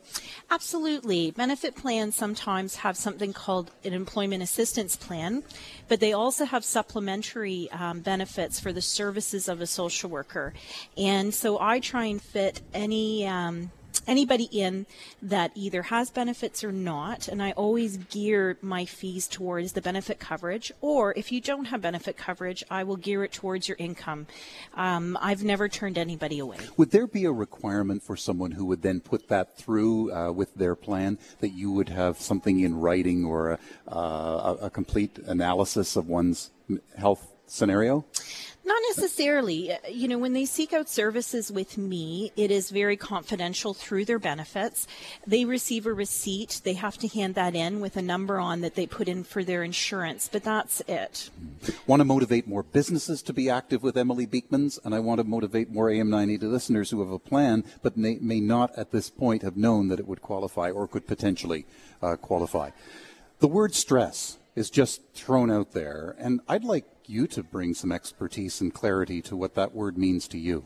Absolutely. 0.50 1.32
Benefit 1.32 1.76
plans 1.76 2.16
sometimes 2.16 2.78
have 2.78 2.96
something 2.98 3.34
called 3.34 3.72
an 3.84 3.94
employment 3.94 4.44
assistance 4.44 4.96
plan, 4.96 5.44
but 5.88 6.00
they 6.00 6.14
also 6.14 6.46
have 6.46 6.64
supplementary 6.64 7.70
um, 7.72 8.02
benefits 8.02 8.60
for 8.60 8.72
the 8.72 8.82
services 8.82 9.48
of 9.48 9.62
a 9.62 9.68
social 9.68 10.10
worker. 10.10 10.54
And 10.98 11.34
so 11.34 11.60
I 11.60 11.80
try 11.80 12.06
and 12.06 12.22
fit 12.22 12.62
any. 12.74 13.28
Um, 13.28 13.72
anybody 14.08 14.46
in 14.52 14.86
that 15.22 15.52
either 15.56 15.84
has 15.84 16.10
benefits 16.10 16.64
or 16.64 16.72
not, 16.72 17.28
and 17.28 17.42
I 17.42 17.52
always 17.52 17.98
gear 17.98 18.58
my 18.62 18.86
fees 18.86 19.28
towards 19.28 19.74
the 19.74 19.82
benefit 19.82 20.20
coverage. 20.20 20.72
Or 20.82 21.14
if 21.18 21.32
you 21.32 21.42
don't 21.42 21.66
have 21.66 21.82
benefit 21.82 22.18
coverage, 22.18 22.64
I 22.70 22.84
will 22.84 22.98
gear 22.98 23.24
it 23.24 23.32
towards 23.32 23.68
your 23.68 23.78
income. 23.78 24.28
Um, 24.74 25.18
I've 25.22 25.44
never 25.44 25.70
turned 25.70 25.98
anybody 25.98 26.40
away. 26.40 26.58
Would 26.78 26.92
there 26.92 27.08
be 27.08 27.26
a 27.26 27.32
requirement 27.32 28.04
for 28.04 28.16
someone 28.16 28.52
who 28.52 28.66
would 28.66 28.82
then 28.82 29.00
put 29.00 29.28
that 29.30 29.58
through 29.58 30.12
uh, 30.14 30.32
with 30.32 30.54
their 30.56 30.76
plan 30.76 31.18
that 31.40 31.50
you 31.50 31.72
would 31.72 31.90
have 31.90 32.20
something 32.20 32.60
in 32.60 32.76
writing 32.76 33.26
or 33.26 33.52
a, 33.52 33.60
uh, 33.88 34.58
a 34.62 34.70
complete 34.70 35.18
analysis 35.26 35.96
of 35.96 36.08
one's 36.08 36.52
health 36.98 37.28
scenario? 37.48 38.06
Not 38.66 38.82
necessarily. 38.90 39.72
Uh, 39.72 39.78
You 39.92 40.08
know, 40.08 40.18
when 40.18 40.34
they 40.34 40.46
seek 40.46 40.74
out 40.74 40.90
services 40.90 41.52
with 41.52 41.78
me, 41.78 42.32
it 42.36 42.50
is 42.50 42.72
very 42.72 42.98
confidential 42.98 43.74
through 43.74 44.06
their 44.06 44.20
benefits. 44.20 44.88
They 45.26 45.46
receive 45.46 45.86
a 45.86 45.94
receipt. 45.94 46.62
They 46.64 46.74
have 46.74 46.98
to 46.98 47.08
hand 47.08 47.36
that 47.36 47.56
in 47.56 47.80
with 47.80 47.96
a 47.96 48.02
number 48.02 48.40
on 48.40 48.62
that 48.62 48.74
they 48.76 48.88
put 48.88 49.08
in 49.08 49.24
for 49.24 49.44
their 49.44 49.64
insurance, 49.64 50.28
but 50.32 50.44
that's 50.44 50.82
it. 50.88 51.30
Want 51.86 52.00
to 52.00 52.06
motivate 52.06 52.48
more 52.48 52.64
businesses 52.64 53.22
to 53.24 53.34
be 53.34 53.50
active 53.50 53.84
with 53.84 53.98
Emily 53.98 54.26
Beeckmans, 54.26 54.80
and 54.84 54.96
I 54.96 55.00
want 55.00 55.20
to 55.20 55.24
motivate 55.28 55.70
more 55.70 55.90
AM 55.90 56.10
980 56.10 56.48
listeners 56.48 56.90
who 56.90 57.02
have 57.02 57.12
a 57.12 57.20
plan 57.20 57.64
but 57.84 57.96
may, 57.96 58.18
may 58.20 58.40
not 58.40 58.76
at 58.78 58.92
this 58.92 59.10
point 59.12 59.44
have 59.44 59.56
known 59.58 59.90
that 59.90 60.00
it 60.00 60.08
would 60.08 60.22
qualify 60.24 60.72
or 60.72 60.88
could 60.88 61.06
potentially 61.08 61.66
uh, 62.02 62.16
qualify. 62.16 62.72
The 63.40 63.48
word 63.48 63.76
stress 63.76 64.38
is 64.56 64.70
just 64.70 65.02
thrown 65.14 65.52
out 65.52 65.74
there, 65.74 66.16
and 66.18 66.42
I'd 66.48 66.64
like 66.64 66.86
you 67.10 67.28
to 67.28 67.44
bring 67.44 67.74
some 67.74 67.92
expertise 67.92 68.62
and 68.62 68.74
clarity 68.74 69.22
to 69.24 69.36
what 69.36 69.56
that 69.56 69.74
word 69.74 69.98
means 69.98 70.28
to 70.30 70.38
you. 70.38 70.66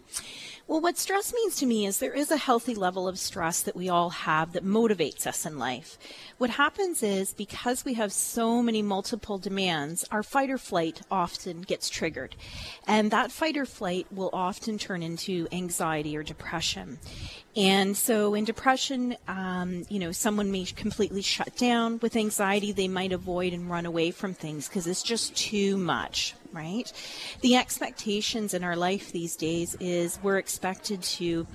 Well, 0.70 0.82
what 0.82 1.00
stress 1.00 1.34
means 1.34 1.56
to 1.56 1.66
me 1.66 1.88
is 1.88 1.98
there 1.98 2.14
is 2.14 2.30
a 2.30 2.38
healthy 2.38 2.76
level 2.76 3.08
of 3.08 3.18
stress 3.18 3.60
that 3.64 3.76
we 3.76 3.90
all 3.90 4.12
have 4.12 4.54
that 4.54 4.64
motivates 4.64 5.26
us 5.26 5.44
in 5.44 5.58
life. 5.58 5.98
What 6.38 6.52
happens 6.52 7.02
is 7.02 7.34
because 7.34 7.84
we 7.84 7.96
have 7.96 8.14
so 8.14 8.62
many 8.62 8.84
multiple 8.84 9.40
demands, 9.40 10.06
our 10.12 10.22
fight 10.22 10.52
or 10.52 10.60
flight 10.60 11.02
often 11.10 11.62
gets 11.64 11.90
triggered. 11.90 12.36
And 12.86 13.10
that 13.10 13.32
fight 13.32 13.58
or 13.58 13.66
flight 13.66 14.06
will 14.12 14.30
often 14.32 14.78
turn 14.78 15.02
into 15.02 15.48
anxiety 15.52 16.16
or 16.16 16.22
depression. 16.22 17.00
And 17.56 17.98
so 17.98 18.36
in 18.36 18.46
depression, 18.46 19.16
um, 19.28 19.88
you 19.90 19.98
know, 19.98 20.12
someone 20.12 20.52
may 20.52 20.66
completely 20.66 21.24
shut 21.24 21.58
down. 21.58 21.98
With 22.00 22.16
anxiety, 22.16 22.74
they 22.74 22.88
might 22.88 23.12
avoid 23.12 23.54
and 23.54 23.72
run 23.72 23.88
away 23.88 24.12
from 24.12 24.36
things 24.36 24.68
because 24.68 24.86
it's 24.86 25.02
just 25.02 25.36
too 25.36 25.78
much 25.78 26.36
right? 26.52 26.92
The 27.42 27.56
expectations 27.56 28.54
in 28.54 28.64
our 28.64 28.76
life 28.76 29.12
these 29.12 29.36
days 29.36 29.76
is 29.80 30.20
we're 30.24 30.38
expected 30.38 31.02
to 31.04 31.48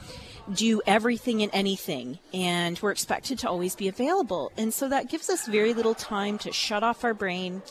do 0.53 0.83
everything 0.87 1.43
and 1.43 1.51
anything, 1.55 2.19
and 2.33 2.79
we're 2.83 2.91
expected 2.91 3.39
to 3.41 3.49
always 3.49 3.75
be 3.75 3.89
available. 3.89 4.53
And 4.57 4.73
so 4.75 4.89
that 4.89 5.09
gives 5.09 5.31
us 5.31 5.47
very 5.47 5.75
little 5.75 5.95
time 5.95 6.39
to 6.39 6.53
shut 6.53 6.83
off 6.83 7.05
our 7.05 7.15
brain, 7.15 7.63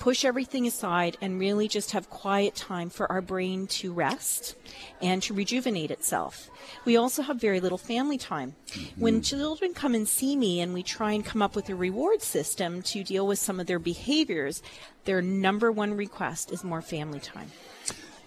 push 0.00 0.24
everything 0.24 0.66
aside, 0.66 1.16
and 1.20 1.38
really 1.38 1.68
just 1.68 1.92
have 1.92 2.10
quiet 2.10 2.56
time 2.56 2.90
for 2.90 3.10
our 3.12 3.20
brain 3.20 3.66
to 3.68 3.92
rest 3.92 4.56
and 5.00 5.22
to 5.22 5.34
rejuvenate 5.34 5.90
itself. 5.90 6.50
We 6.84 6.96
also 6.96 7.22
have 7.22 7.36
very 7.36 7.60
little 7.60 7.78
family 7.78 8.18
time. 8.18 8.56
When 8.96 9.16
mm-hmm. 9.16 9.22
children 9.22 9.74
come 9.74 9.94
and 9.94 10.08
see 10.08 10.34
me 10.36 10.60
and 10.60 10.72
we 10.74 10.82
try 10.82 11.12
and 11.12 11.24
come 11.24 11.42
up 11.42 11.54
with 11.54 11.68
a 11.68 11.74
reward 11.74 12.22
system 12.22 12.82
to 12.82 13.04
deal 13.04 13.26
with 13.26 13.38
some 13.38 13.60
of 13.60 13.66
their 13.66 13.78
behaviors, 13.78 14.62
their 15.04 15.22
number 15.22 15.70
one 15.70 15.94
request 15.94 16.50
is 16.50 16.64
more 16.64 16.82
family 16.82 17.20
time. 17.20 17.50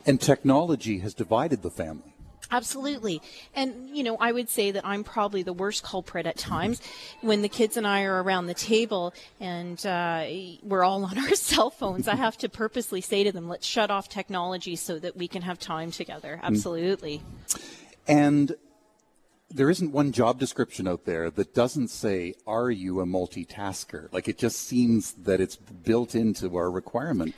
And 0.06 0.22
technology 0.22 1.00
has 1.00 1.14
divided 1.14 1.64
the 1.64 1.72
family. 1.72 2.13
Absolutely. 2.54 3.20
And, 3.56 3.90
you 3.90 4.04
know, 4.04 4.16
I 4.20 4.32
would 4.32 4.48
say 4.48 4.70
that 4.70 4.86
I'm 4.86 5.04
probably 5.04 5.42
the 5.42 5.54
worst 5.54 5.82
culprit 5.82 6.28
at 6.28 6.38
times 6.38 6.82
when 7.22 7.42
the 7.42 7.50
kids 7.50 7.78
and 7.78 7.88
I 7.88 8.04
are 8.04 8.22
around 8.22 8.46
the 8.46 8.54
table 8.54 9.12
and 9.40 9.84
uh, 9.86 10.26
we're 10.62 10.84
all 10.84 11.04
on 11.04 11.18
our 11.26 11.34
cell 11.34 11.72
phones. 11.72 12.08
I 12.08 12.16
have 12.16 12.38
to 12.38 12.50
purposely 12.50 13.02
say 13.02 13.24
to 13.24 13.32
them, 13.32 13.50
let's 13.50 13.66
shut 13.66 13.90
off 13.90 14.08
technology 14.08 14.76
so 14.76 15.00
that 15.00 15.18
we 15.18 15.28
can 15.28 15.42
have 15.42 15.58
time 15.58 15.90
together. 15.90 16.40
Absolutely. 16.44 17.24
And 18.08 18.56
there 19.50 19.70
isn't 19.72 19.92
one 19.92 20.12
job 20.12 20.40
description 20.40 20.88
out 20.88 21.06
there 21.06 21.32
that 21.32 21.56
doesn't 21.56 21.88
say, 21.90 22.34
Are 22.46 22.70
you 22.70 23.02
a 23.02 23.06
multitasker? 23.06 24.12
Like 24.12 24.28
it 24.28 24.38
just 24.38 24.60
seems 24.60 25.14
that 25.14 25.42
it's 25.42 25.56
built 25.56 26.16
into 26.16 26.56
our 26.56 26.70
requirement. 26.70 27.34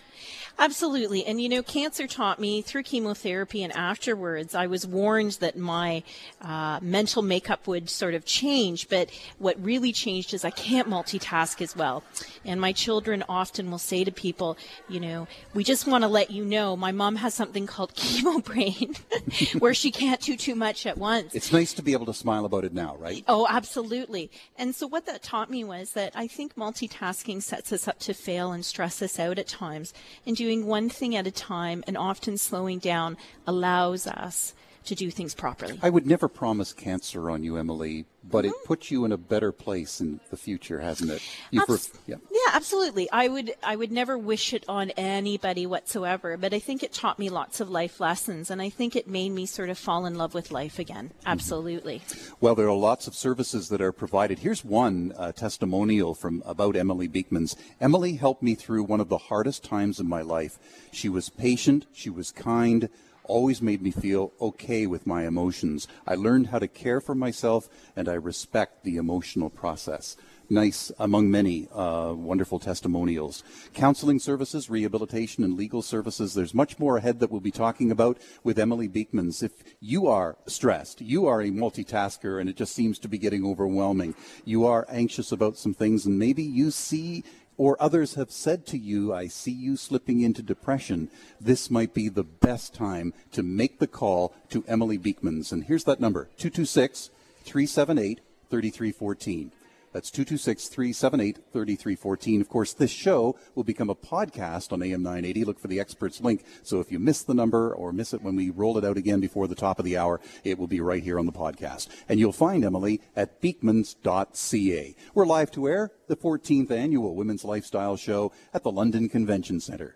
Absolutely. 0.58 1.26
And 1.26 1.42
you 1.42 1.50
know, 1.50 1.64
cancer 1.64 2.08
taught 2.08 2.40
me 2.40 2.62
through 2.62 2.84
chemotherapy 2.84 3.64
and 3.64 3.74
afterwards, 3.74 4.56
I 4.56 4.68
was 4.68 4.88
warned 4.88 5.34
that 5.34 5.58
my 5.58 6.04
uh, 6.42 6.80
mental 6.82 7.22
makeup 7.22 7.68
would 7.68 7.90
sort 7.90 8.14
of 8.14 8.26
change. 8.26 8.88
But 8.90 9.10
what 9.38 9.62
really 9.64 9.92
changed 9.92 10.34
is 10.34 10.46
I 10.46 10.52
can't 10.52 10.90
multitask 10.90 11.62
as 11.62 11.76
well. 11.76 12.04
And 12.46 12.62
my 12.62 12.72
children 12.72 13.24
often 13.28 13.70
will 13.70 13.78
say 13.78 14.04
to 14.04 14.12
people, 14.12 14.58
you 14.88 15.00
know, 15.00 15.28
we 15.54 15.64
just 15.64 15.88
want 15.88 16.04
to 16.04 16.08
let 16.08 16.32
you 16.32 16.46
know 16.46 16.76
my 16.78 16.92
mom 16.92 17.18
has 17.18 17.34
something 17.34 17.68
called 17.68 17.94
chemo 17.96 18.44
brain 18.44 18.96
where 19.60 19.74
she 19.74 19.92
can't 19.92 20.22
do 20.22 20.38
too 20.38 20.56
much 20.56 20.86
at 20.86 20.98
once. 20.98 21.36
It's 21.36 21.52
nice 21.52 21.74
to 21.74 21.82
be 21.82 21.94
able 21.94 22.06
to 22.06 22.14
smile 22.14 22.46
about 22.46 22.64
it 22.64 22.74
now, 22.74 22.96
right? 22.98 23.24
Oh, 23.28 23.46
absolutely. 23.50 24.32
And 24.58 24.74
so 24.74 24.88
what 24.88 25.06
that 25.06 25.24
taught 25.24 25.50
me 25.50 25.64
was 25.64 25.92
that 25.92 26.14
I 26.16 26.28
think 26.28 26.56
multitasking 26.56 27.42
sets 27.42 27.74
us 27.74 27.88
up 27.88 28.00
to 28.00 28.14
fail 28.14 28.52
and 28.52 28.64
stress 28.64 29.02
us 29.02 29.20
out 29.20 29.38
at 29.38 29.48
times. 29.48 29.94
And 30.26 30.36
doing 30.36 30.66
one 30.66 30.90
thing 30.90 31.16
at 31.16 31.28
a 31.28 31.32
time 31.32 31.84
and 31.88 31.98
often 31.98 32.38
slowing 32.38 32.80
down 32.80 33.18
allows 33.46 34.08
us 34.08 34.54
to 34.86 34.96
do 34.96 35.12
things 35.12 35.36
properly. 35.36 35.80
I 35.82 35.90
would 35.90 36.06
never 36.06 36.28
promise 36.28 36.74
cancer 36.74 37.30
on 37.30 37.44
you, 37.44 37.58
Emily, 37.58 38.06
but 38.24 38.46
it 38.46 38.50
Mm-hmm. 38.50 38.66
puts 38.68 38.90
you 38.92 39.06
in 39.06 39.12
a 39.12 39.18
better 39.18 39.52
place 39.52 40.02
in 40.02 40.20
the 40.32 40.38
future, 40.38 40.80
hasn't 40.80 41.12
it? 41.12 41.22
You've 41.52 41.64
Abs- 41.70 41.92
re- 41.94 42.00
yeah. 42.08 42.16
Yeah, 42.32 42.52
absolutely. 42.56 43.10
I 43.12 43.28
would 43.28 43.54
I 43.64 43.76
would 43.76 43.92
never 43.92 44.18
wish 44.18 44.54
it 44.54 44.64
on 44.68 44.90
anybody 44.92 45.66
whatsoever, 45.68 46.36
but 46.38 46.54
I 46.54 46.60
think 46.60 46.82
it 46.84 46.92
taught 46.94 47.20
me 47.20 47.30
lots 47.30 47.60
of 47.60 47.70
life 47.70 48.00
lessons 48.00 48.50
and 48.50 48.62
I 48.62 48.70
think 48.70 48.96
it 48.96 49.08
made 49.08 49.30
me 49.32 49.46
sort 49.46 49.70
of 49.70 49.78
fall 49.78 50.06
in 50.06 50.16
love 50.16 50.34
with 50.34 50.52
life 50.52 50.80
again. 50.80 51.12
Absolutely. 51.26 52.02
Well, 52.42 52.56
there 52.56 52.68
are 52.68 52.76
lots 52.76 53.08
of 53.08 53.14
services 53.16 53.70
that 53.70 53.82
are 53.82 53.92
provided. 53.92 54.40
Here's 54.40 54.66
one 54.66 55.14
uh, 55.18 55.32
testimonial 55.32 56.16
from 56.16 56.42
about 56.46 56.76
Emily 56.76 57.08
Beeckman's. 57.08 57.56
Emily 57.80 58.16
helped 58.16 58.42
me 58.44 58.56
through 58.56 58.84
one 58.84 59.00
of 59.02 59.10
the 59.10 59.18
hardest 59.18 59.64
times 59.64 60.00
in 60.00 60.08
my 60.08 60.22
life. 60.22 60.58
She 60.92 61.10
was 61.10 61.30
patient, 61.30 61.86
she 61.94 62.10
was 62.10 62.32
kind, 62.32 62.90
always 63.28 63.62
made 63.62 63.82
me 63.82 63.92
feel 63.92 64.34
okay 64.40 64.88
with 64.88 65.06
my 65.06 65.26
emotions. 65.26 65.88
I 66.08 66.16
learned 66.16 66.48
how 66.48 66.60
to 66.60 66.68
care 66.68 67.02
for 67.02 67.16
myself, 67.16 67.70
and 67.96 68.08
I 68.08 68.14
respect 68.14 68.84
the 68.84 68.98
emotional 68.98 69.50
process. 69.50 70.18
Nice 70.50 70.92
among 71.00 71.32
many 71.32 71.68
uh, 71.74 72.14
wonderful 72.16 72.60
testimonials. 72.60 73.44
Counseling 73.74 74.20
services, 74.20 74.70
rehabilitation, 74.70 75.44
and 75.44 75.58
legal 75.58 75.82
services. 75.82 76.36
There's 76.36 76.54
much 76.54 76.78
more 76.78 76.98
ahead 76.98 77.20
that 77.20 77.32
we'll 77.32 77.42
be 77.42 77.50
talking 77.50 77.90
about 77.90 78.20
with 78.44 78.60
Emily 78.60 78.88
Beeckmans. 78.88 79.42
If 79.42 79.64
you 79.80 80.06
are 80.06 80.38
stressed, 80.46 81.02
you 81.02 81.26
are 81.26 81.42
a 81.42 81.50
multitasker, 81.50 82.40
and 82.40 82.48
it 82.48 82.58
just 82.58 82.76
seems 82.76 83.00
to 83.00 83.08
be 83.08 83.18
getting 83.18 83.44
overwhelming, 83.44 84.14
you 84.44 84.66
are 84.68 84.86
anxious 84.88 85.32
about 85.32 85.58
some 85.58 85.74
things, 85.74 86.06
and 86.06 86.20
maybe 86.20 86.44
you 86.44 86.70
see 86.70 87.24
or 87.58 87.82
others 87.82 88.16
have 88.16 88.32
said 88.32 88.66
to 88.68 88.78
you, 88.78 89.14
I 89.14 89.28
see 89.28 89.52
you 89.52 89.78
slipping 89.78 90.22
into 90.22 90.42
depression, 90.42 91.10
this 91.40 91.72
might 91.72 91.94
be 91.94 92.10
the 92.10 92.24
best 92.24 92.74
time 92.74 93.14
to 93.32 93.44
make 93.44 93.80
the 93.80 93.88
call 93.88 94.34
to 94.50 94.64
Emily 94.68 94.98
Beeckmans. 94.98 95.52
And 95.52 95.64
here's 95.64 95.86
that 95.86 96.00
number 96.00 96.26
226 96.38 97.10
378 97.44 98.20
3314. 98.50 99.52
That's 99.96 100.12
226 100.12 100.68
378 100.68 101.38
3314. 101.54 102.42
Of 102.42 102.50
course, 102.50 102.74
this 102.74 102.92
show 102.92 103.40
will 103.56 103.64
become 103.64 103.90
a 103.90 103.96
podcast 103.96 104.74
on 104.74 104.84
AM 104.84 105.02
980. 105.02 105.46
Look 105.46 105.58
for 105.58 105.70
the 105.70 105.80
experts 105.80 106.20
link. 106.20 106.44
So 106.64 106.82
if 106.82 106.92
you 106.92 107.00
miss 107.00 107.24
the 107.24 107.34
number 107.34 107.74
or 107.74 107.94
miss 107.94 108.14
it 108.14 108.22
when 108.22 108.36
we 108.36 108.50
roll 108.50 108.78
it 108.78 108.84
out 108.84 108.98
again 108.98 109.22
before 109.22 109.48
the 109.48 109.56
top 109.56 109.80
of 109.80 109.86
the 109.86 109.96
hour, 109.96 110.20
it 110.44 110.60
will 110.60 110.68
be 110.68 110.82
right 110.82 111.02
here 111.02 111.18
on 111.18 111.26
the 111.26 111.32
podcast. 111.32 111.88
And 112.10 112.20
you'll 112.20 112.34
find 112.34 112.66
Emily 112.66 113.00
at 113.16 113.42
beeckmans.ca. 113.42 114.96
We're 115.14 115.26
live 115.26 115.52
to 115.52 115.66
air 115.66 115.92
the 116.08 116.18
14th 116.18 116.72
annual 116.72 117.16
Women's 117.16 117.46
Lifestyle 117.46 117.96
Show 117.96 118.34
at 118.54 118.64
the 118.64 118.74
London 118.74 119.08
Convention 119.08 119.62
Center. 119.62 119.96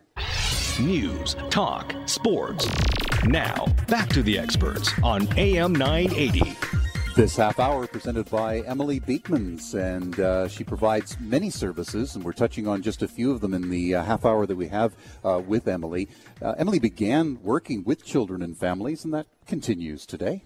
News, 0.80 1.36
talk, 1.50 1.94
sports. 2.06 2.70
Now, 3.26 3.66
back 3.90 4.08
to 4.12 4.24
the 4.24 4.40
experts 4.40 4.94
on 5.04 5.28
AM 5.38 5.74
980. 5.74 6.89
This 7.20 7.36
half 7.36 7.60
hour 7.60 7.86
presented 7.86 8.30
by 8.30 8.60
Emily 8.62 9.02
Beeckmans, 9.02 9.74
and 9.74 10.18
uh, 10.22 10.48
she 10.48 10.64
provides 10.64 11.20
many 11.20 11.50
services, 11.50 12.16
and 12.16 12.24
we're 12.24 12.32
touching 12.32 12.66
on 12.66 12.82
just 12.82 13.02
a 13.02 13.10
few 13.10 13.30
of 13.34 13.42
them 13.42 13.54
in 13.54 13.70
the 13.70 13.96
uh, 13.96 14.04
half 14.04 14.24
hour 14.24 14.46
that 14.46 14.56
we 14.56 14.70
have 14.70 14.96
uh, 15.26 15.42
with 15.46 15.68
Emily. 15.68 16.08
Uh, 16.42 16.56
Emily 16.58 16.80
began 16.80 17.38
working 17.44 17.84
with 17.84 18.06
children 18.06 18.42
and 18.42 18.58
families, 18.58 19.04
and 19.04 19.14
that 19.14 19.28
continues 19.50 20.06
today. 20.06 20.44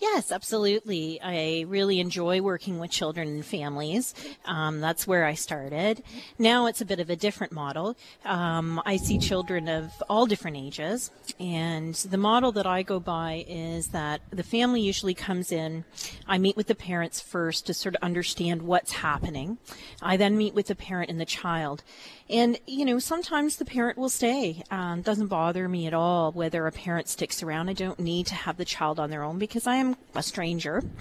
Yes, 0.00 0.32
absolutely. 0.32 1.20
I 1.22 1.64
really 1.68 2.00
enjoy 2.00 2.40
working 2.42 2.80
with 2.80 2.90
children 2.90 3.28
and 3.28 3.44
families. 3.44 4.12
Um, 4.44 4.80
that's 4.80 5.06
where 5.06 5.24
I 5.24 5.34
started. 5.34 6.02
Now 6.36 6.66
it's 6.66 6.80
a 6.80 6.84
bit 6.84 6.98
of 6.98 7.08
a 7.10 7.16
different 7.16 7.52
model. 7.52 7.96
Um, 8.24 8.82
I 8.84 8.96
see 8.96 9.18
children 9.18 9.68
of 9.68 10.02
all 10.08 10.26
different 10.26 10.56
ages, 10.56 11.12
and 11.38 11.94
the 11.94 12.18
model 12.18 12.50
that 12.52 12.66
I 12.66 12.82
go 12.82 12.98
by 12.98 13.44
is 13.48 13.88
that 13.88 14.20
the 14.30 14.42
family 14.42 14.80
usually 14.80 15.14
comes 15.14 15.52
in 15.52 15.84
I 16.26 16.38
meet 16.38 16.56
with 16.56 16.66
the 16.66 16.74
parents 16.74 17.20
first 17.20 17.66
to 17.66 17.74
sort 17.74 17.94
of 17.94 18.02
understand 18.02 18.62
what's 18.62 18.92
happening. 18.92 19.58
I 20.02 20.16
then 20.16 20.36
meet 20.36 20.54
with 20.54 20.66
the 20.66 20.74
parent 20.74 21.10
and 21.10 21.20
the 21.20 21.24
child. 21.24 21.82
And, 22.28 22.58
you 22.66 22.84
know, 22.84 22.98
sometimes 22.98 23.56
the 23.56 23.64
parent 23.64 23.98
will 23.98 24.08
stay. 24.08 24.62
Um, 24.70 25.02
doesn't 25.02 25.26
bother 25.26 25.68
me 25.68 25.86
at 25.86 25.94
all 25.94 26.30
whether 26.32 26.66
a 26.66 26.72
parent 26.72 27.08
sticks 27.08 27.42
around. 27.42 27.68
I 27.68 27.72
don't 27.72 27.98
need 27.98 28.26
to 28.28 28.34
have 28.40 28.56
the 28.56 28.64
child 28.64 28.98
on 28.98 29.10
their 29.10 29.22
own 29.22 29.38
because 29.38 29.66
I 29.66 29.76
am 29.76 29.96
a 30.14 30.22
stranger. 30.22 30.82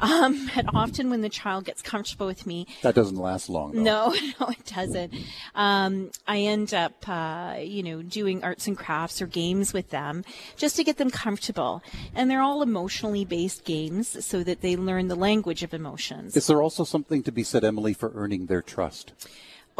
Um, 0.00 0.48
and 0.54 0.70
often 0.74 1.10
when 1.10 1.22
the 1.22 1.28
child 1.28 1.64
gets 1.64 1.82
comfortable 1.82 2.26
with 2.26 2.46
me, 2.46 2.68
that 2.82 2.94
doesn't 2.94 3.16
last 3.16 3.48
long. 3.48 3.72
Though. 3.72 3.82
No, 3.82 4.14
no, 4.40 4.46
it 4.46 4.64
doesn't. 4.64 5.12
Um, 5.56 6.12
I 6.24 6.38
end 6.38 6.72
up, 6.72 7.08
uh, 7.08 7.56
you 7.58 7.82
know, 7.82 8.02
doing 8.02 8.44
arts 8.44 8.68
and 8.68 8.78
crafts 8.78 9.20
or 9.20 9.26
games 9.26 9.72
with 9.72 9.90
them 9.90 10.24
just 10.56 10.76
to 10.76 10.84
get 10.84 10.98
them 10.98 11.10
comfortable. 11.10 11.82
And 12.14 12.30
they're 12.30 12.42
all 12.42 12.62
emotionally 12.62 13.24
based 13.24 13.64
games 13.64 14.24
so 14.24 14.44
that 14.44 14.60
they 14.60 14.76
learn 14.76 15.08
the 15.08 15.16
language 15.16 15.64
of 15.64 15.74
emotions. 15.74 16.36
Is 16.36 16.46
there 16.46 16.62
also 16.62 16.84
something 16.84 17.24
to 17.24 17.32
be 17.32 17.42
said, 17.42 17.64
Emily, 17.64 17.94
for 17.94 18.12
earning 18.14 18.46
their 18.46 18.62
trust? 18.62 19.12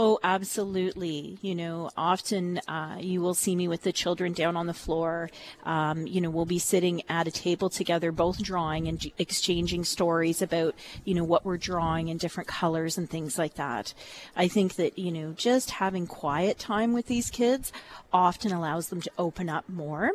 Oh, 0.00 0.21
absolutely. 0.23 1.38
You 1.43 1.57
know, 1.57 1.90
often 1.97 2.59
uh, 2.69 2.99
you 3.00 3.21
will 3.21 3.35
see 3.35 3.57
me 3.57 3.67
with 3.67 3.83
the 3.83 3.93
children 3.93 4.33
down 4.33 4.57
on 4.57 4.69
the 4.69 4.73
floor. 4.73 5.28
Um, 5.64 6.07
you 6.07 6.21
know, 6.21 6.31
we'll 6.31 6.45
be 6.45 6.61
sitting 6.61 7.02
at 7.09 7.26
a 7.26 7.33
table 7.33 7.69
together, 7.69 8.12
both 8.12 8.40
drawing 8.40 8.87
and 8.87 9.00
g- 9.00 9.12
exchanging 9.19 9.83
stories 9.83 10.40
about, 10.40 10.76
you 11.05 11.14
know, 11.14 11.25
what 11.25 11.45
we're 11.45 11.57
drawing 11.57 12.07
in 12.07 12.17
different 12.17 12.49
colors 12.49 12.97
and 12.97 13.11
things 13.11 13.38
like 13.38 13.55
that. 13.55 13.93
I 14.37 14.47
think 14.47 14.76
that, 14.76 15.00
you 15.00 15.11
know, 15.11 15.33
just 15.33 15.71
having 15.73 16.07
quiet 16.07 16.61
time 16.61 16.93
with 16.93 17.07
these 17.07 17.28
kids 17.28 17.73
often 18.12 18.52
allows 18.52 18.90
them 18.90 19.00
to 19.00 19.11
open 19.19 19.49
up 19.49 19.69
more. 19.69 20.12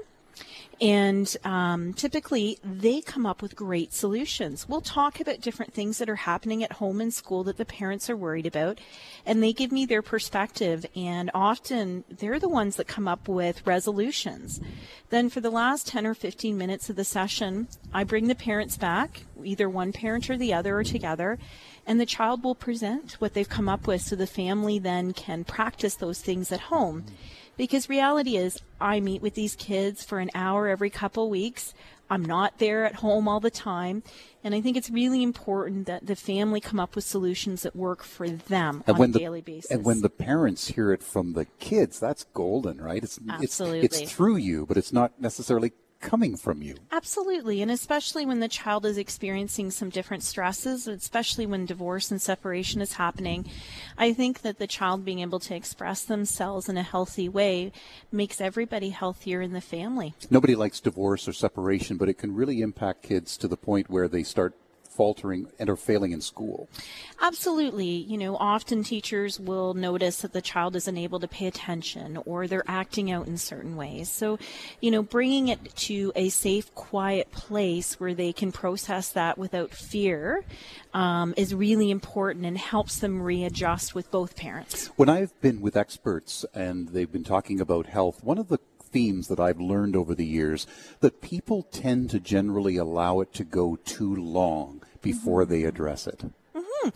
And 0.81 1.35
um, 1.43 1.93
typically, 1.93 2.59
they 2.63 2.99
come 2.99 3.25
up 3.25 3.41
with 3.41 3.55
great 3.55 3.93
solutions. 3.93 4.67
We'll 4.67 4.81
talk 4.81 5.19
about 5.19 5.39
different 5.39 5.73
things 5.73 5.97
that 5.99 6.09
are 6.09 6.15
happening 6.15 6.63
at 6.63 6.73
home 6.73 6.99
and 6.99 7.13
school 7.13 7.43
that 7.45 7.57
the 7.57 7.65
parents 7.65 8.09
are 8.09 8.17
worried 8.17 8.45
about, 8.45 8.79
and 9.25 9.41
they 9.41 9.53
give 9.53 9.71
me 9.71 9.85
their 9.85 10.01
perspective. 10.01 10.85
And 10.95 11.31
often, 11.33 12.03
they're 12.09 12.39
the 12.39 12.49
ones 12.49 12.75
that 12.75 12.87
come 12.87 13.07
up 13.07 13.27
with 13.27 13.65
resolutions. 13.65 14.59
Then, 15.09 15.29
for 15.29 15.39
the 15.39 15.51
last 15.51 15.87
10 15.87 16.07
or 16.07 16.15
15 16.15 16.57
minutes 16.57 16.89
of 16.89 16.95
the 16.95 17.05
session, 17.05 17.67
I 17.93 18.03
bring 18.03 18.27
the 18.27 18.35
parents 18.35 18.75
back, 18.75 19.23
either 19.43 19.69
one 19.69 19.93
parent 19.93 20.29
or 20.29 20.37
the 20.37 20.53
other, 20.53 20.79
or 20.79 20.83
together, 20.83 21.37
and 21.85 21.99
the 21.99 22.05
child 22.05 22.43
will 22.43 22.55
present 22.55 23.13
what 23.13 23.33
they've 23.33 23.47
come 23.47 23.69
up 23.69 23.87
with 23.87 24.01
so 24.01 24.15
the 24.15 24.27
family 24.27 24.79
then 24.79 25.13
can 25.13 25.43
practice 25.43 25.95
those 25.95 26.21
things 26.21 26.51
at 26.51 26.61
home. 26.61 27.05
Because 27.57 27.89
reality 27.89 28.37
is, 28.37 28.59
I 28.81 28.99
meet 28.99 29.21
with 29.21 29.35
these 29.35 29.55
kids 29.55 30.03
for 30.03 30.19
an 30.19 30.31
hour 30.33 30.67
every 30.67 30.89
couple 30.89 31.29
weeks. 31.29 31.73
I'm 32.09 32.25
not 32.25 32.59
there 32.59 32.85
at 32.85 32.95
home 32.95 33.27
all 33.27 33.39
the 33.39 33.51
time. 33.51 34.03
And 34.43 34.53
I 34.53 34.61
think 34.61 34.75
it's 34.75 34.89
really 34.89 35.23
important 35.23 35.87
that 35.87 36.05
the 36.05 36.15
family 36.15 36.59
come 36.59 36.79
up 36.79 36.95
with 36.95 37.05
solutions 37.05 37.63
that 37.63 37.75
work 37.75 38.03
for 38.03 38.29
them 38.29 38.83
and 38.85 38.97
on 38.97 39.09
a 39.09 39.13
the, 39.13 39.19
daily 39.19 39.41
basis. 39.41 39.71
And 39.71 39.85
when 39.85 40.01
the 40.01 40.09
parents 40.09 40.67
hear 40.67 40.91
it 40.91 41.01
from 41.01 41.33
the 41.33 41.45
kids, 41.59 41.99
that's 41.99 42.25
golden, 42.33 42.81
right? 42.81 43.03
It's, 43.03 43.19
Absolutely. 43.29 43.79
It's, 43.81 44.01
it's 44.01 44.11
through 44.11 44.37
you, 44.37 44.65
but 44.65 44.77
it's 44.77 44.91
not 44.91 45.19
necessarily 45.21 45.71
coming 46.03 46.35
from 46.35 46.61
you. 46.61 46.75
Absolutely. 46.91 47.61
And 47.61 47.71
especially 47.71 48.25
when 48.25 48.41
the 48.41 48.47
child 48.47 48.85
is 48.85 48.97
experiencing 48.97 49.71
some 49.71 49.89
different 49.89 50.21
stresses, 50.21 50.87
especially 50.87 51.45
when 51.45 51.65
divorce 51.65 52.11
and 52.11 52.21
separation 52.21 52.81
is 52.81 52.93
happening, 52.93 53.47
I 53.97 54.13
think 54.13 54.41
that 54.41 54.59
the 54.59 54.67
child 54.67 55.05
being 55.05 55.19
able 55.19 55.39
to 55.39 55.55
express 55.55 56.03
themselves 56.03 56.67
in 56.69 56.77
a 56.77 56.83
healthy 56.83 57.29
way 57.29 57.71
makes 58.11 58.41
everybody 58.41 58.89
healthier 58.89 59.41
in 59.41 59.53
the 59.53 59.61
family. 59.61 60.13
Nobody 60.29 60.55
likes 60.55 60.81
divorce 60.81 61.27
or 61.27 61.33
separation, 61.33 61.97
but 61.97 62.09
it 62.09 62.17
can 62.17 62.35
really 62.35 62.61
impact 62.61 63.03
kids 63.03 63.37
to 63.37 63.47
the 63.47 63.57
point 63.57 63.89
where 63.89 64.09
they 64.09 64.23
start 64.23 64.55
faltering 64.93 65.47
and 65.59 65.69
are 65.69 65.75
failing 65.75 66.11
in 66.11 66.21
school. 66.21 66.69
Absolutely. 67.21 67.85
You 67.85 68.17
know, 68.17 68.35
often 68.37 68.83
teachers 68.83 69.39
will 69.39 69.73
notice 69.73 70.21
that 70.21 70.33
the 70.33 70.41
child 70.41 70.75
isn't 70.75 70.97
able 70.97 71.19
to 71.19 71.27
pay 71.27 71.47
attention 71.47 72.17
or 72.25 72.47
they're 72.47 72.63
acting 72.67 73.11
out 73.11 73.27
in 73.27 73.37
certain 73.37 73.75
ways. 73.75 74.09
So, 74.09 74.37
you 74.81 74.91
know, 74.91 75.01
bringing 75.01 75.47
it 75.47 75.75
to 75.75 76.11
a 76.15 76.29
safe, 76.29 76.73
quiet 76.75 77.31
place 77.31 77.99
where 77.99 78.13
they 78.13 78.33
can 78.33 78.51
process 78.51 79.09
that 79.09 79.37
without 79.37 79.71
fear 79.71 80.43
um, 80.93 81.33
is 81.37 81.55
really 81.55 81.89
important 81.89 82.45
and 82.45 82.57
helps 82.57 82.99
them 82.99 83.21
readjust 83.21 83.95
with 83.95 84.11
both 84.11 84.35
parents. 84.35 84.87
When 84.95 85.09
I've 85.09 85.39
been 85.41 85.61
with 85.61 85.75
experts 85.75 86.45
and 86.53 86.89
they've 86.89 87.11
been 87.11 87.23
talking 87.23 87.59
about 87.59 87.87
health, 87.87 88.23
one 88.23 88.37
of 88.37 88.49
the 88.49 88.59
themes 88.93 89.27
that 89.27 89.39
I've 89.39 89.59
learned 89.59 89.95
over 89.95 90.15
the 90.15 90.25
years 90.25 90.65
that 91.01 91.21
people 91.21 91.63
tend 91.63 92.11
to 92.11 92.19
generally 92.19 92.77
allow 92.77 93.19
it 93.19 93.33
to 93.33 93.43
go 93.43 93.75
too 93.83 94.15
long 94.15 94.81
before 95.01 95.43
mm-hmm. 95.43 95.51
they 95.51 95.63
address 95.63 96.07
it. 96.07 96.23
Mm-hmm. 96.55 96.89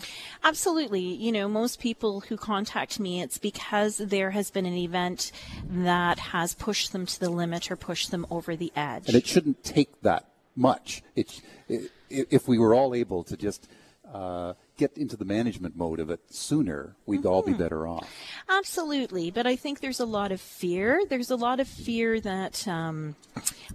Absolutely. 0.43 1.01
You 1.01 1.31
know, 1.31 1.49
most 1.49 1.79
people 1.79 2.21
who 2.21 2.37
contact 2.37 2.99
me, 2.99 3.21
it's 3.21 3.37
because 3.37 3.97
there 3.97 4.31
has 4.31 4.51
been 4.51 4.65
an 4.65 4.77
event 4.77 5.31
that 5.69 6.19
has 6.19 6.53
pushed 6.53 6.91
them 6.91 7.05
to 7.05 7.19
the 7.19 7.29
limit 7.29 7.71
or 7.71 7.75
pushed 7.75 8.11
them 8.11 8.25
over 8.29 8.55
the 8.55 8.71
edge. 8.75 9.07
And 9.07 9.15
it 9.15 9.27
shouldn't 9.27 9.63
take 9.63 10.01
that 10.01 10.25
much. 10.55 11.03
It, 11.15 11.41
it, 11.67 11.91
if 12.09 12.47
we 12.47 12.57
were 12.57 12.73
all 12.73 12.93
able 12.93 13.23
to 13.25 13.35
just 13.35 13.67
uh, 14.13 14.53
get 14.77 14.95
into 14.95 15.17
the 15.17 15.25
management 15.25 15.75
mode 15.75 15.99
of 15.99 16.09
it 16.09 16.21
sooner, 16.29 16.95
we'd 17.05 17.19
mm-hmm. 17.19 17.27
all 17.27 17.41
be 17.41 17.51
mm-hmm. 17.51 17.61
better 17.61 17.87
off. 17.87 18.07
Absolutely. 18.47 19.31
But 19.31 19.47
I 19.47 19.55
think 19.55 19.79
there's 19.79 19.99
a 19.99 20.05
lot 20.05 20.31
of 20.31 20.39
fear. 20.39 21.01
There's 21.09 21.31
a 21.31 21.35
lot 21.35 21.59
of 21.59 21.67
fear 21.67 22.21
that 22.21 22.67
um, 22.67 23.15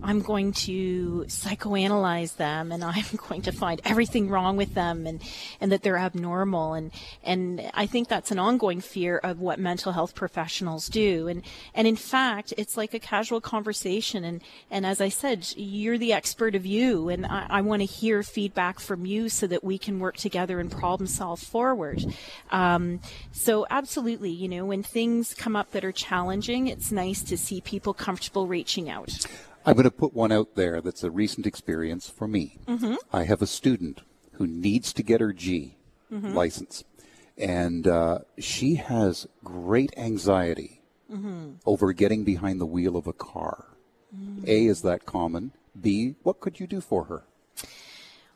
I'm 0.02 0.20
going 0.20 0.52
to 0.52 1.24
psychoanalyze 1.26 2.36
them 2.36 2.70
and 2.70 2.84
I'm 2.84 3.04
going 3.28 3.42
to 3.42 3.52
find 3.52 3.80
everything 3.84 4.28
wrong 4.28 4.56
with 4.56 4.74
them 4.74 5.06
and, 5.06 5.20
and 5.60 5.72
that 5.72 5.82
they're 5.82 5.98
abnormal. 5.98 6.74
And, 6.74 6.92
and 7.24 7.70
I 7.74 7.86
think 7.86 8.08
that's 8.08 8.30
an 8.30 8.38
ongoing 8.38 8.80
fear 8.80 9.18
of 9.18 9.40
what 9.40 9.58
mental 9.58 9.92
health 9.92 10.14
professionals 10.14 10.88
do. 10.88 11.26
And, 11.26 11.42
and 11.74 11.88
in 11.88 11.96
fact, 11.96 12.54
it's 12.56 12.76
like 12.76 12.94
a 12.94 13.00
casual 13.00 13.40
conversation. 13.40 14.24
And, 14.24 14.40
and 14.70 14.86
as 14.86 15.00
I 15.00 15.08
said, 15.08 15.52
you're 15.56 15.98
the 15.98 16.12
expert 16.12 16.54
of 16.54 16.64
you. 16.64 17.08
And 17.08 17.26
I, 17.26 17.46
I 17.50 17.60
want 17.60 17.80
to 17.80 17.86
hear 17.86 18.22
feedback 18.22 18.78
from 18.78 19.04
you 19.04 19.28
so 19.28 19.48
that 19.48 19.64
we 19.64 19.78
can 19.78 19.98
work 19.98 20.16
together 20.16 20.60
and 20.60 20.70
problem 20.70 20.91
problem 20.92 21.06
solve 21.06 21.40
forward. 21.40 22.04
Um, 22.50 23.00
so 23.32 23.66
absolutely, 23.70 24.30
you 24.30 24.46
know, 24.46 24.66
when 24.66 24.82
things 24.82 25.32
come 25.32 25.56
up 25.56 25.70
that 25.70 25.84
are 25.84 25.92
challenging, 25.92 26.68
it's 26.68 26.92
nice 26.92 27.22
to 27.24 27.38
see 27.38 27.62
people 27.62 27.94
comfortable 27.94 28.46
reaching 28.46 28.90
out. 28.90 29.10
I'm 29.64 29.74
going 29.74 29.84
to 29.84 29.90
put 29.90 30.12
one 30.12 30.32
out 30.32 30.54
there 30.54 30.82
that's 30.82 31.02
a 31.02 31.10
recent 31.10 31.46
experience 31.46 32.10
for 32.10 32.28
me. 32.28 32.58
Mm-hmm. 32.66 32.96
I 33.10 33.24
have 33.24 33.40
a 33.40 33.46
student 33.46 34.02
who 34.32 34.46
needs 34.46 34.92
to 34.92 35.02
get 35.02 35.22
her 35.22 35.32
G 35.32 35.76
mm-hmm. 36.12 36.34
license, 36.34 36.84
and 37.38 37.86
uh, 37.86 38.18
she 38.38 38.74
has 38.74 39.26
great 39.42 39.94
anxiety 39.96 40.82
mm-hmm. 41.10 41.52
over 41.64 41.94
getting 41.94 42.24
behind 42.24 42.60
the 42.60 42.66
wheel 42.66 42.96
of 42.96 43.06
a 43.06 43.14
car. 43.14 43.68
Mm. 44.14 44.46
A, 44.46 44.66
is 44.66 44.82
that 44.82 45.06
common? 45.06 45.52
B, 45.80 46.16
what 46.22 46.40
could 46.40 46.60
you 46.60 46.66
do 46.66 46.82
for 46.82 47.04
her? 47.04 47.24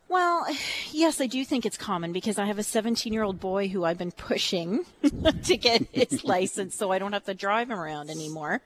Well, 0.08 0.46
yes, 0.92 1.20
I 1.20 1.26
do 1.26 1.44
think 1.44 1.66
it's 1.66 1.76
common 1.76 2.12
because 2.12 2.38
I 2.38 2.46
have 2.46 2.58
a 2.58 2.62
17 2.62 3.12
year 3.12 3.22
old 3.22 3.40
boy 3.40 3.68
who 3.68 3.84
I've 3.84 3.98
been 3.98 4.12
pushing 4.12 4.84
to 5.44 5.56
get 5.56 5.86
his 5.92 6.24
license 6.24 6.76
so 6.76 6.92
I 6.92 6.98
don't 6.98 7.12
have 7.12 7.24
to 7.24 7.34
drive 7.34 7.70
him 7.70 7.78
around 7.78 8.10
anymore. 8.10 8.62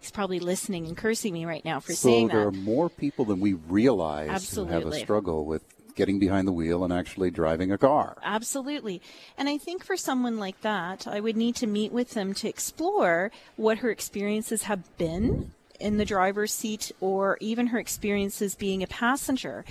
He's 0.00 0.10
probably 0.10 0.38
listening 0.38 0.86
and 0.86 0.96
cursing 0.96 1.32
me 1.32 1.46
right 1.46 1.64
now 1.64 1.80
for 1.80 1.92
so 1.92 2.08
saying 2.08 2.28
that. 2.28 2.32
So 2.32 2.38
there 2.38 2.48
are 2.48 2.52
more 2.52 2.90
people 2.90 3.24
than 3.24 3.40
we 3.40 3.54
realize 3.54 4.28
Absolutely. 4.28 4.74
who 4.74 4.80
have 4.80 4.92
a 4.92 4.98
struggle 4.98 5.46
with 5.46 5.62
getting 5.94 6.18
behind 6.18 6.46
the 6.46 6.52
wheel 6.52 6.84
and 6.84 6.92
actually 6.92 7.30
driving 7.30 7.72
a 7.72 7.78
car. 7.78 8.16
Absolutely. 8.22 9.00
And 9.38 9.48
I 9.48 9.58
think 9.58 9.84
for 9.84 9.96
someone 9.96 10.38
like 10.38 10.60
that, 10.62 11.06
I 11.06 11.20
would 11.20 11.36
need 11.36 11.54
to 11.56 11.66
meet 11.66 11.92
with 11.92 12.10
them 12.10 12.34
to 12.34 12.48
explore 12.48 13.30
what 13.56 13.78
her 13.78 13.90
experiences 13.90 14.64
have 14.64 14.96
been 14.98 15.52
in 15.80 15.96
the 15.96 16.04
driver's 16.04 16.52
seat 16.52 16.92
or 17.00 17.38
even 17.40 17.68
her 17.68 17.78
experiences 17.78 18.54
being 18.54 18.82
a 18.82 18.86
passenger 18.86 19.64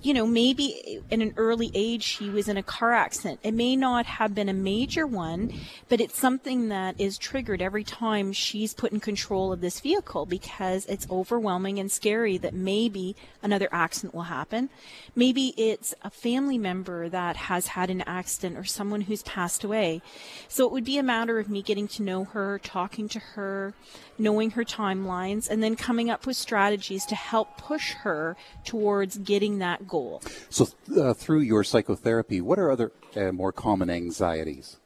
you 0.00 0.14
know, 0.14 0.26
maybe 0.26 1.00
in 1.10 1.20
an 1.22 1.34
early 1.36 1.70
age 1.74 2.04
she 2.04 2.30
was 2.30 2.48
in 2.48 2.56
a 2.56 2.62
car 2.62 2.92
accident. 2.92 3.40
It 3.42 3.52
may 3.52 3.74
not 3.74 4.06
have 4.06 4.34
been 4.34 4.48
a 4.48 4.54
major 4.54 5.06
one, 5.06 5.52
but 5.88 6.00
it's 6.00 6.16
something 6.16 6.68
that 6.68 7.00
is 7.00 7.18
triggered 7.18 7.60
every 7.60 7.82
time 7.82 8.32
she's 8.32 8.74
put 8.74 8.92
in 8.92 9.00
control 9.00 9.52
of 9.52 9.60
this 9.60 9.80
vehicle 9.80 10.24
because 10.24 10.86
it's 10.86 11.10
overwhelming 11.10 11.80
and 11.80 11.90
scary 11.90 12.38
that 12.38 12.54
maybe 12.54 13.16
another 13.42 13.68
accident 13.72 14.14
will 14.14 14.22
happen. 14.22 14.70
Maybe 15.16 15.52
it's 15.56 15.94
a 16.02 16.10
family 16.10 16.58
member 16.58 17.08
that 17.08 17.36
has 17.36 17.68
had 17.68 17.90
an 17.90 18.02
accident 18.02 18.56
or 18.56 18.64
someone 18.64 19.02
who's 19.02 19.22
passed 19.24 19.64
away. 19.64 20.00
So 20.46 20.64
it 20.64 20.72
would 20.72 20.84
be 20.84 20.98
a 20.98 21.02
matter 21.02 21.40
of 21.40 21.48
me 21.48 21.60
getting 21.60 21.88
to 21.88 22.04
know 22.04 22.24
her, 22.24 22.60
talking 22.62 23.08
to 23.08 23.18
her, 23.18 23.74
knowing 24.16 24.52
her 24.52 24.64
timelines, 24.64 25.50
and 25.50 25.60
then 25.60 25.74
coming 25.74 26.08
up 26.08 26.24
with 26.24 26.36
strategies 26.36 27.04
to 27.06 27.16
help 27.16 27.56
push 27.58 27.94
her 27.94 28.36
towards 28.64 29.18
getting 29.18 29.58
that 29.58 29.87
goal. 29.88 30.22
So, 30.50 30.68
uh, 30.96 31.14
through 31.14 31.40
your 31.40 31.64
psychotherapy, 31.64 32.40
what 32.40 32.58
are 32.58 32.70
other 32.70 32.92
uh, 33.16 33.32
more 33.32 33.52
common 33.52 33.90
anxieties? 33.90 34.76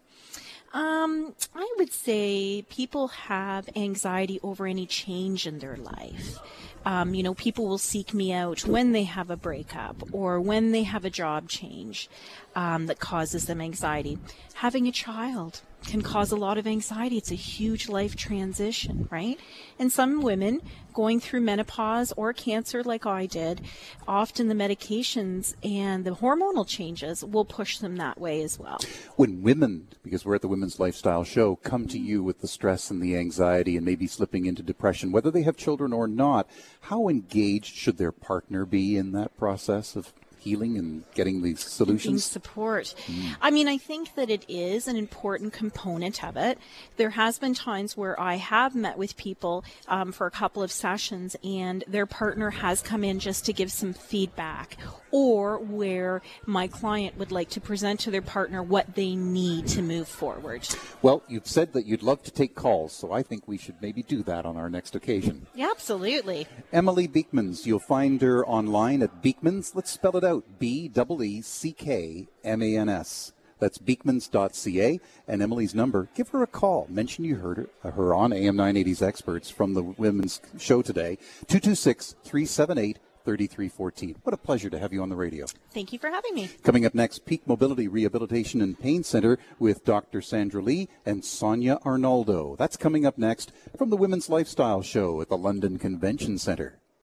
Um, 0.72 1.34
I 1.54 1.74
would 1.76 1.92
say 1.92 2.64
people 2.70 3.08
have 3.08 3.68
anxiety 3.76 4.40
over 4.42 4.66
any 4.66 4.86
change 4.86 5.46
in 5.46 5.58
their 5.58 5.76
life. 5.76 6.38
Um, 6.86 7.14
you 7.14 7.22
know, 7.22 7.34
people 7.34 7.68
will 7.68 7.78
seek 7.78 8.14
me 8.14 8.32
out 8.32 8.66
when 8.66 8.92
they 8.92 9.04
have 9.04 9.30
a 9.30 9.36
breakup 9.36 10.02
or 10.12 10.40
when 10.40 10.72
they 10.72 10.82
have 10.84 11.04
a 11.04 11.10
job 11.10 11.48
change 11.48 12.08
um, 12.56 12.86
that 12.86 12.98
causes 12.98 13.46
them 13.46 13.60
anxiety. 13.60 14.18
Having 14.54 14.88
a 14.88 14.92
child 14.92 15.60
can 15.87 16.03
cause 16.03 16.33
a 16.33 16.37
lot 16.37 16.59
of 16.59 16.66
anxiety. 16.66 17.16
It's 17.16 17.31
a 17.31 17.37
huge 17.37 17.88
life 17.88 18.16
transition, 18.16 19.09
right? 19.11 19.38
And 19.79 19.90
some 19.90 20.23
women 20.23 20.61
going 20.92 21.21
through 21.21 21.40
menopause 21.40 22.12
or 22.16 22.33
cancer, 22.33 22.83
like 22.83 23.07
I 23.07 23.27
did, 23.27 23.62
often 24.07 24.49
the 24.49 24.55
medications 24.55 25.55
and 25.62 26.05
the 26.05 26.11
hormonal 26.11 26.66
changes 26.66 27.25
will 27.25 27.45
push 27.45 27.79
them 27.79 27.97
that 27.97 28.21
way 28.21 28.42
as 28.42 28.59
well. 28.59 28.79
When 29.16 29.42
women, 29.42 29.88
because 30.03 30.25
we're 30.25 30.35
at 30.35 30.42
the 30.42 30.49
Women's 30.49 30.79
Lifestyle 30.79 31.25
Show, 31.25 31.57
come 31.57 31.87
to 31.88 31.99
you 31.99 32.23
with 32.23 32.40
the 32.40 32.49
stress 32.49 32.90
and 32.90 33.03
the 33.03 33.16
anxiety 33.16 33.77
and 33.77 33.85
maybe 33.85 34.07
slipping 34.07 34.47
into 34.47 34.62
depression, 34.62 35.12
whether 35.12 35.31
they 35.31 35.42
have 35.42 35.57
children 35.57 35.92
or 35.92 36.07
not, 36.07 36.49
how 36.83 37.09
engaged 37.09 37.75
should 37.75 37.97
their 37.99 38.12
partner 38.12 38.66
be 38.66 38.97
in 38.97 39.12
that 39.12 39.37
process 39.37 39.97
of 39.97 40.12
healing 40.42 40.76
and 40.76 41.05
getting 41.14 41.42
these 41.42 41.61
solutions? 41.61 42.24
support. 42.24 42.94
Mm. 43.07 43.37
I 43.40 43.50
mean, 43.50 43.68
I 43.68 43.78
think 43.78 44.14
that 44.16 44.31
it 44.31 44.44
is 44.48 44.88
an 44.88 44.96
important 44.96 45.52
component 45.52 46.24
of 46.24 46.37
it. 46.37 46.59
There 46.96 47.11
has 47.11 47.38
been 47.38 47.55
times 47.55 47.96
where 47.96 48.18
I 48.20 48.37
have 48.37 48.74
met 48.74 48.98
with 48.98 49.16
people 49.16 49.64
um, 49.88 50.12
for 50.12 50.26
a 50.26 50.31
couple 50.31 50.62
of 50.62 50.72
sessions 50.72 51.37
and 51.44 51.85
their 51.87 52.07
partner 52.07 52.50
has 52.50 52.83
come 52.83 53.05
in 53.05 53.18
just 53.18 53.44
to 53.46 53.52
give 53.52 53.70
some 53.70 53.92
feedback 53.92 54.76
or 55.12 55.59
where 55.59 56.22
my 56.46 56.66
client 56.66 57.16
would 57.18 57.31
like 57.31 57.51
to 57.51 57.61
present 57.61 58.01
to 58.01 58.11
their 58.11 58.22
partner 58.22 58.62
what 58.62 58.94
they 58.94 59.14
need 59.14 59.68
to 59.68 59.83
move 59.83 60.09
forward. 60.09 60.66
Well, 61.03 61.22
you've 61.29 61.46
said 61.46 61.75
that 61.75 61.87
you'd 61.87 62.03
love 62.03 62.22
to 62.25 62.31
take 62.31 62.55
calls, 62.55 62.92
so 62.92 63.12
I 63.12 63.22
think 63.22 63.46
we 63.46 63.59
should 63.59 63.81
maybe 63.81 64.03
do 64.03 64.22
that 64.25 64.44
on 64.44 64.57
our 64.57 64.70
next 64.70 64.96
occasion. 64.96 65.46
Yeah, 65.55 65.68
absolutely. 65.70 66.48
Emily 66.72 67.07
Beeckmans, 67.07 67.66
you'll 67.66 67.79
find 67.79 68.20
her 68.22 68.44
online 68.46 69.03
at 69.03 69.22
Beeckmans. 69.22 69.75
Let's 69.75 69.90
spell 69.90 70.16
it 70.16 70.25
out 70.25 70.59
B 70.59 70.90
E 70.94 71.25
E 71.25 71.42
C 71.42 71.72
K 71.72 72.27
M 72.42 72.62
A 72.62 72.77
N 72.77 72.88
S. 72.88 73.33
That's 73.62 73.79
beeckmans.ca. 73.79 75.01
And 75.29 75.40
Emily's 75.40 75.72
number, 75.72 76.09
give 76.16 76.31
her 76.31 76.42
a 76.42 76.48
call. 76.48 76.88
Mention 76.90 77.25
you 77.25 77.37
heard 77.37 77.68
her, 77.83 77.92
her 77.92 78.12
on 78.12 78.33
AM 78.33 78.57
980's 78.57 79.03
experts 79.03 79.51
from 79.51 79.75
the 79.75 79.85
women's 79.85 80.40
show 80.59 80.83
today. 80.83 81.16
226 81.46 82.16
378 82.25 82.98
3314. 83.24 84.16
What 84.22 84.35
a 84.35 84.37
pleasure 84.37 84.70
to 84.70 84.78
have 84.78 84.92
you 84.92 85.02
on 85.02 85.08
the 85.08 85.16
radio. 85.16 85.46
Thank 85.72 85.92
you 85.92 85.98
for 85.98 86.11
having 86.11 86.35
me. 86.35 86.50
Coming 86.62 86.85
up 86.85 86.94
next, 86.94 87.24
Peak 87.24 87.46
Mobility 87.46 87.88
Rehabilitation 87.88 88.61
and 88.61 88.78
Pain 88.78 89.04
Center 89.04 89.38
with 89.58 89.85
Dr. 89.85 90.20
Sandra 90.20 90.62
Lee 90.62 90.88
and 91.06 91.24
Sonia 91.24 91.78
Arnaldo. 91.85 92.56
That's 92.58 92.76
coming 92.76 93.06
up 93.06 93.18
next 93.18 93.52
from 93.78 93.90
the 93.90 93.96
Women's 93.96 94.28
Lifestyle 94.28 94.82
Show 94.82 95.20
at 95.20 95.28
the 95.28 95.38
London 95.38 95.78
Convention 95.78 96.38
Center. 96.38 96.82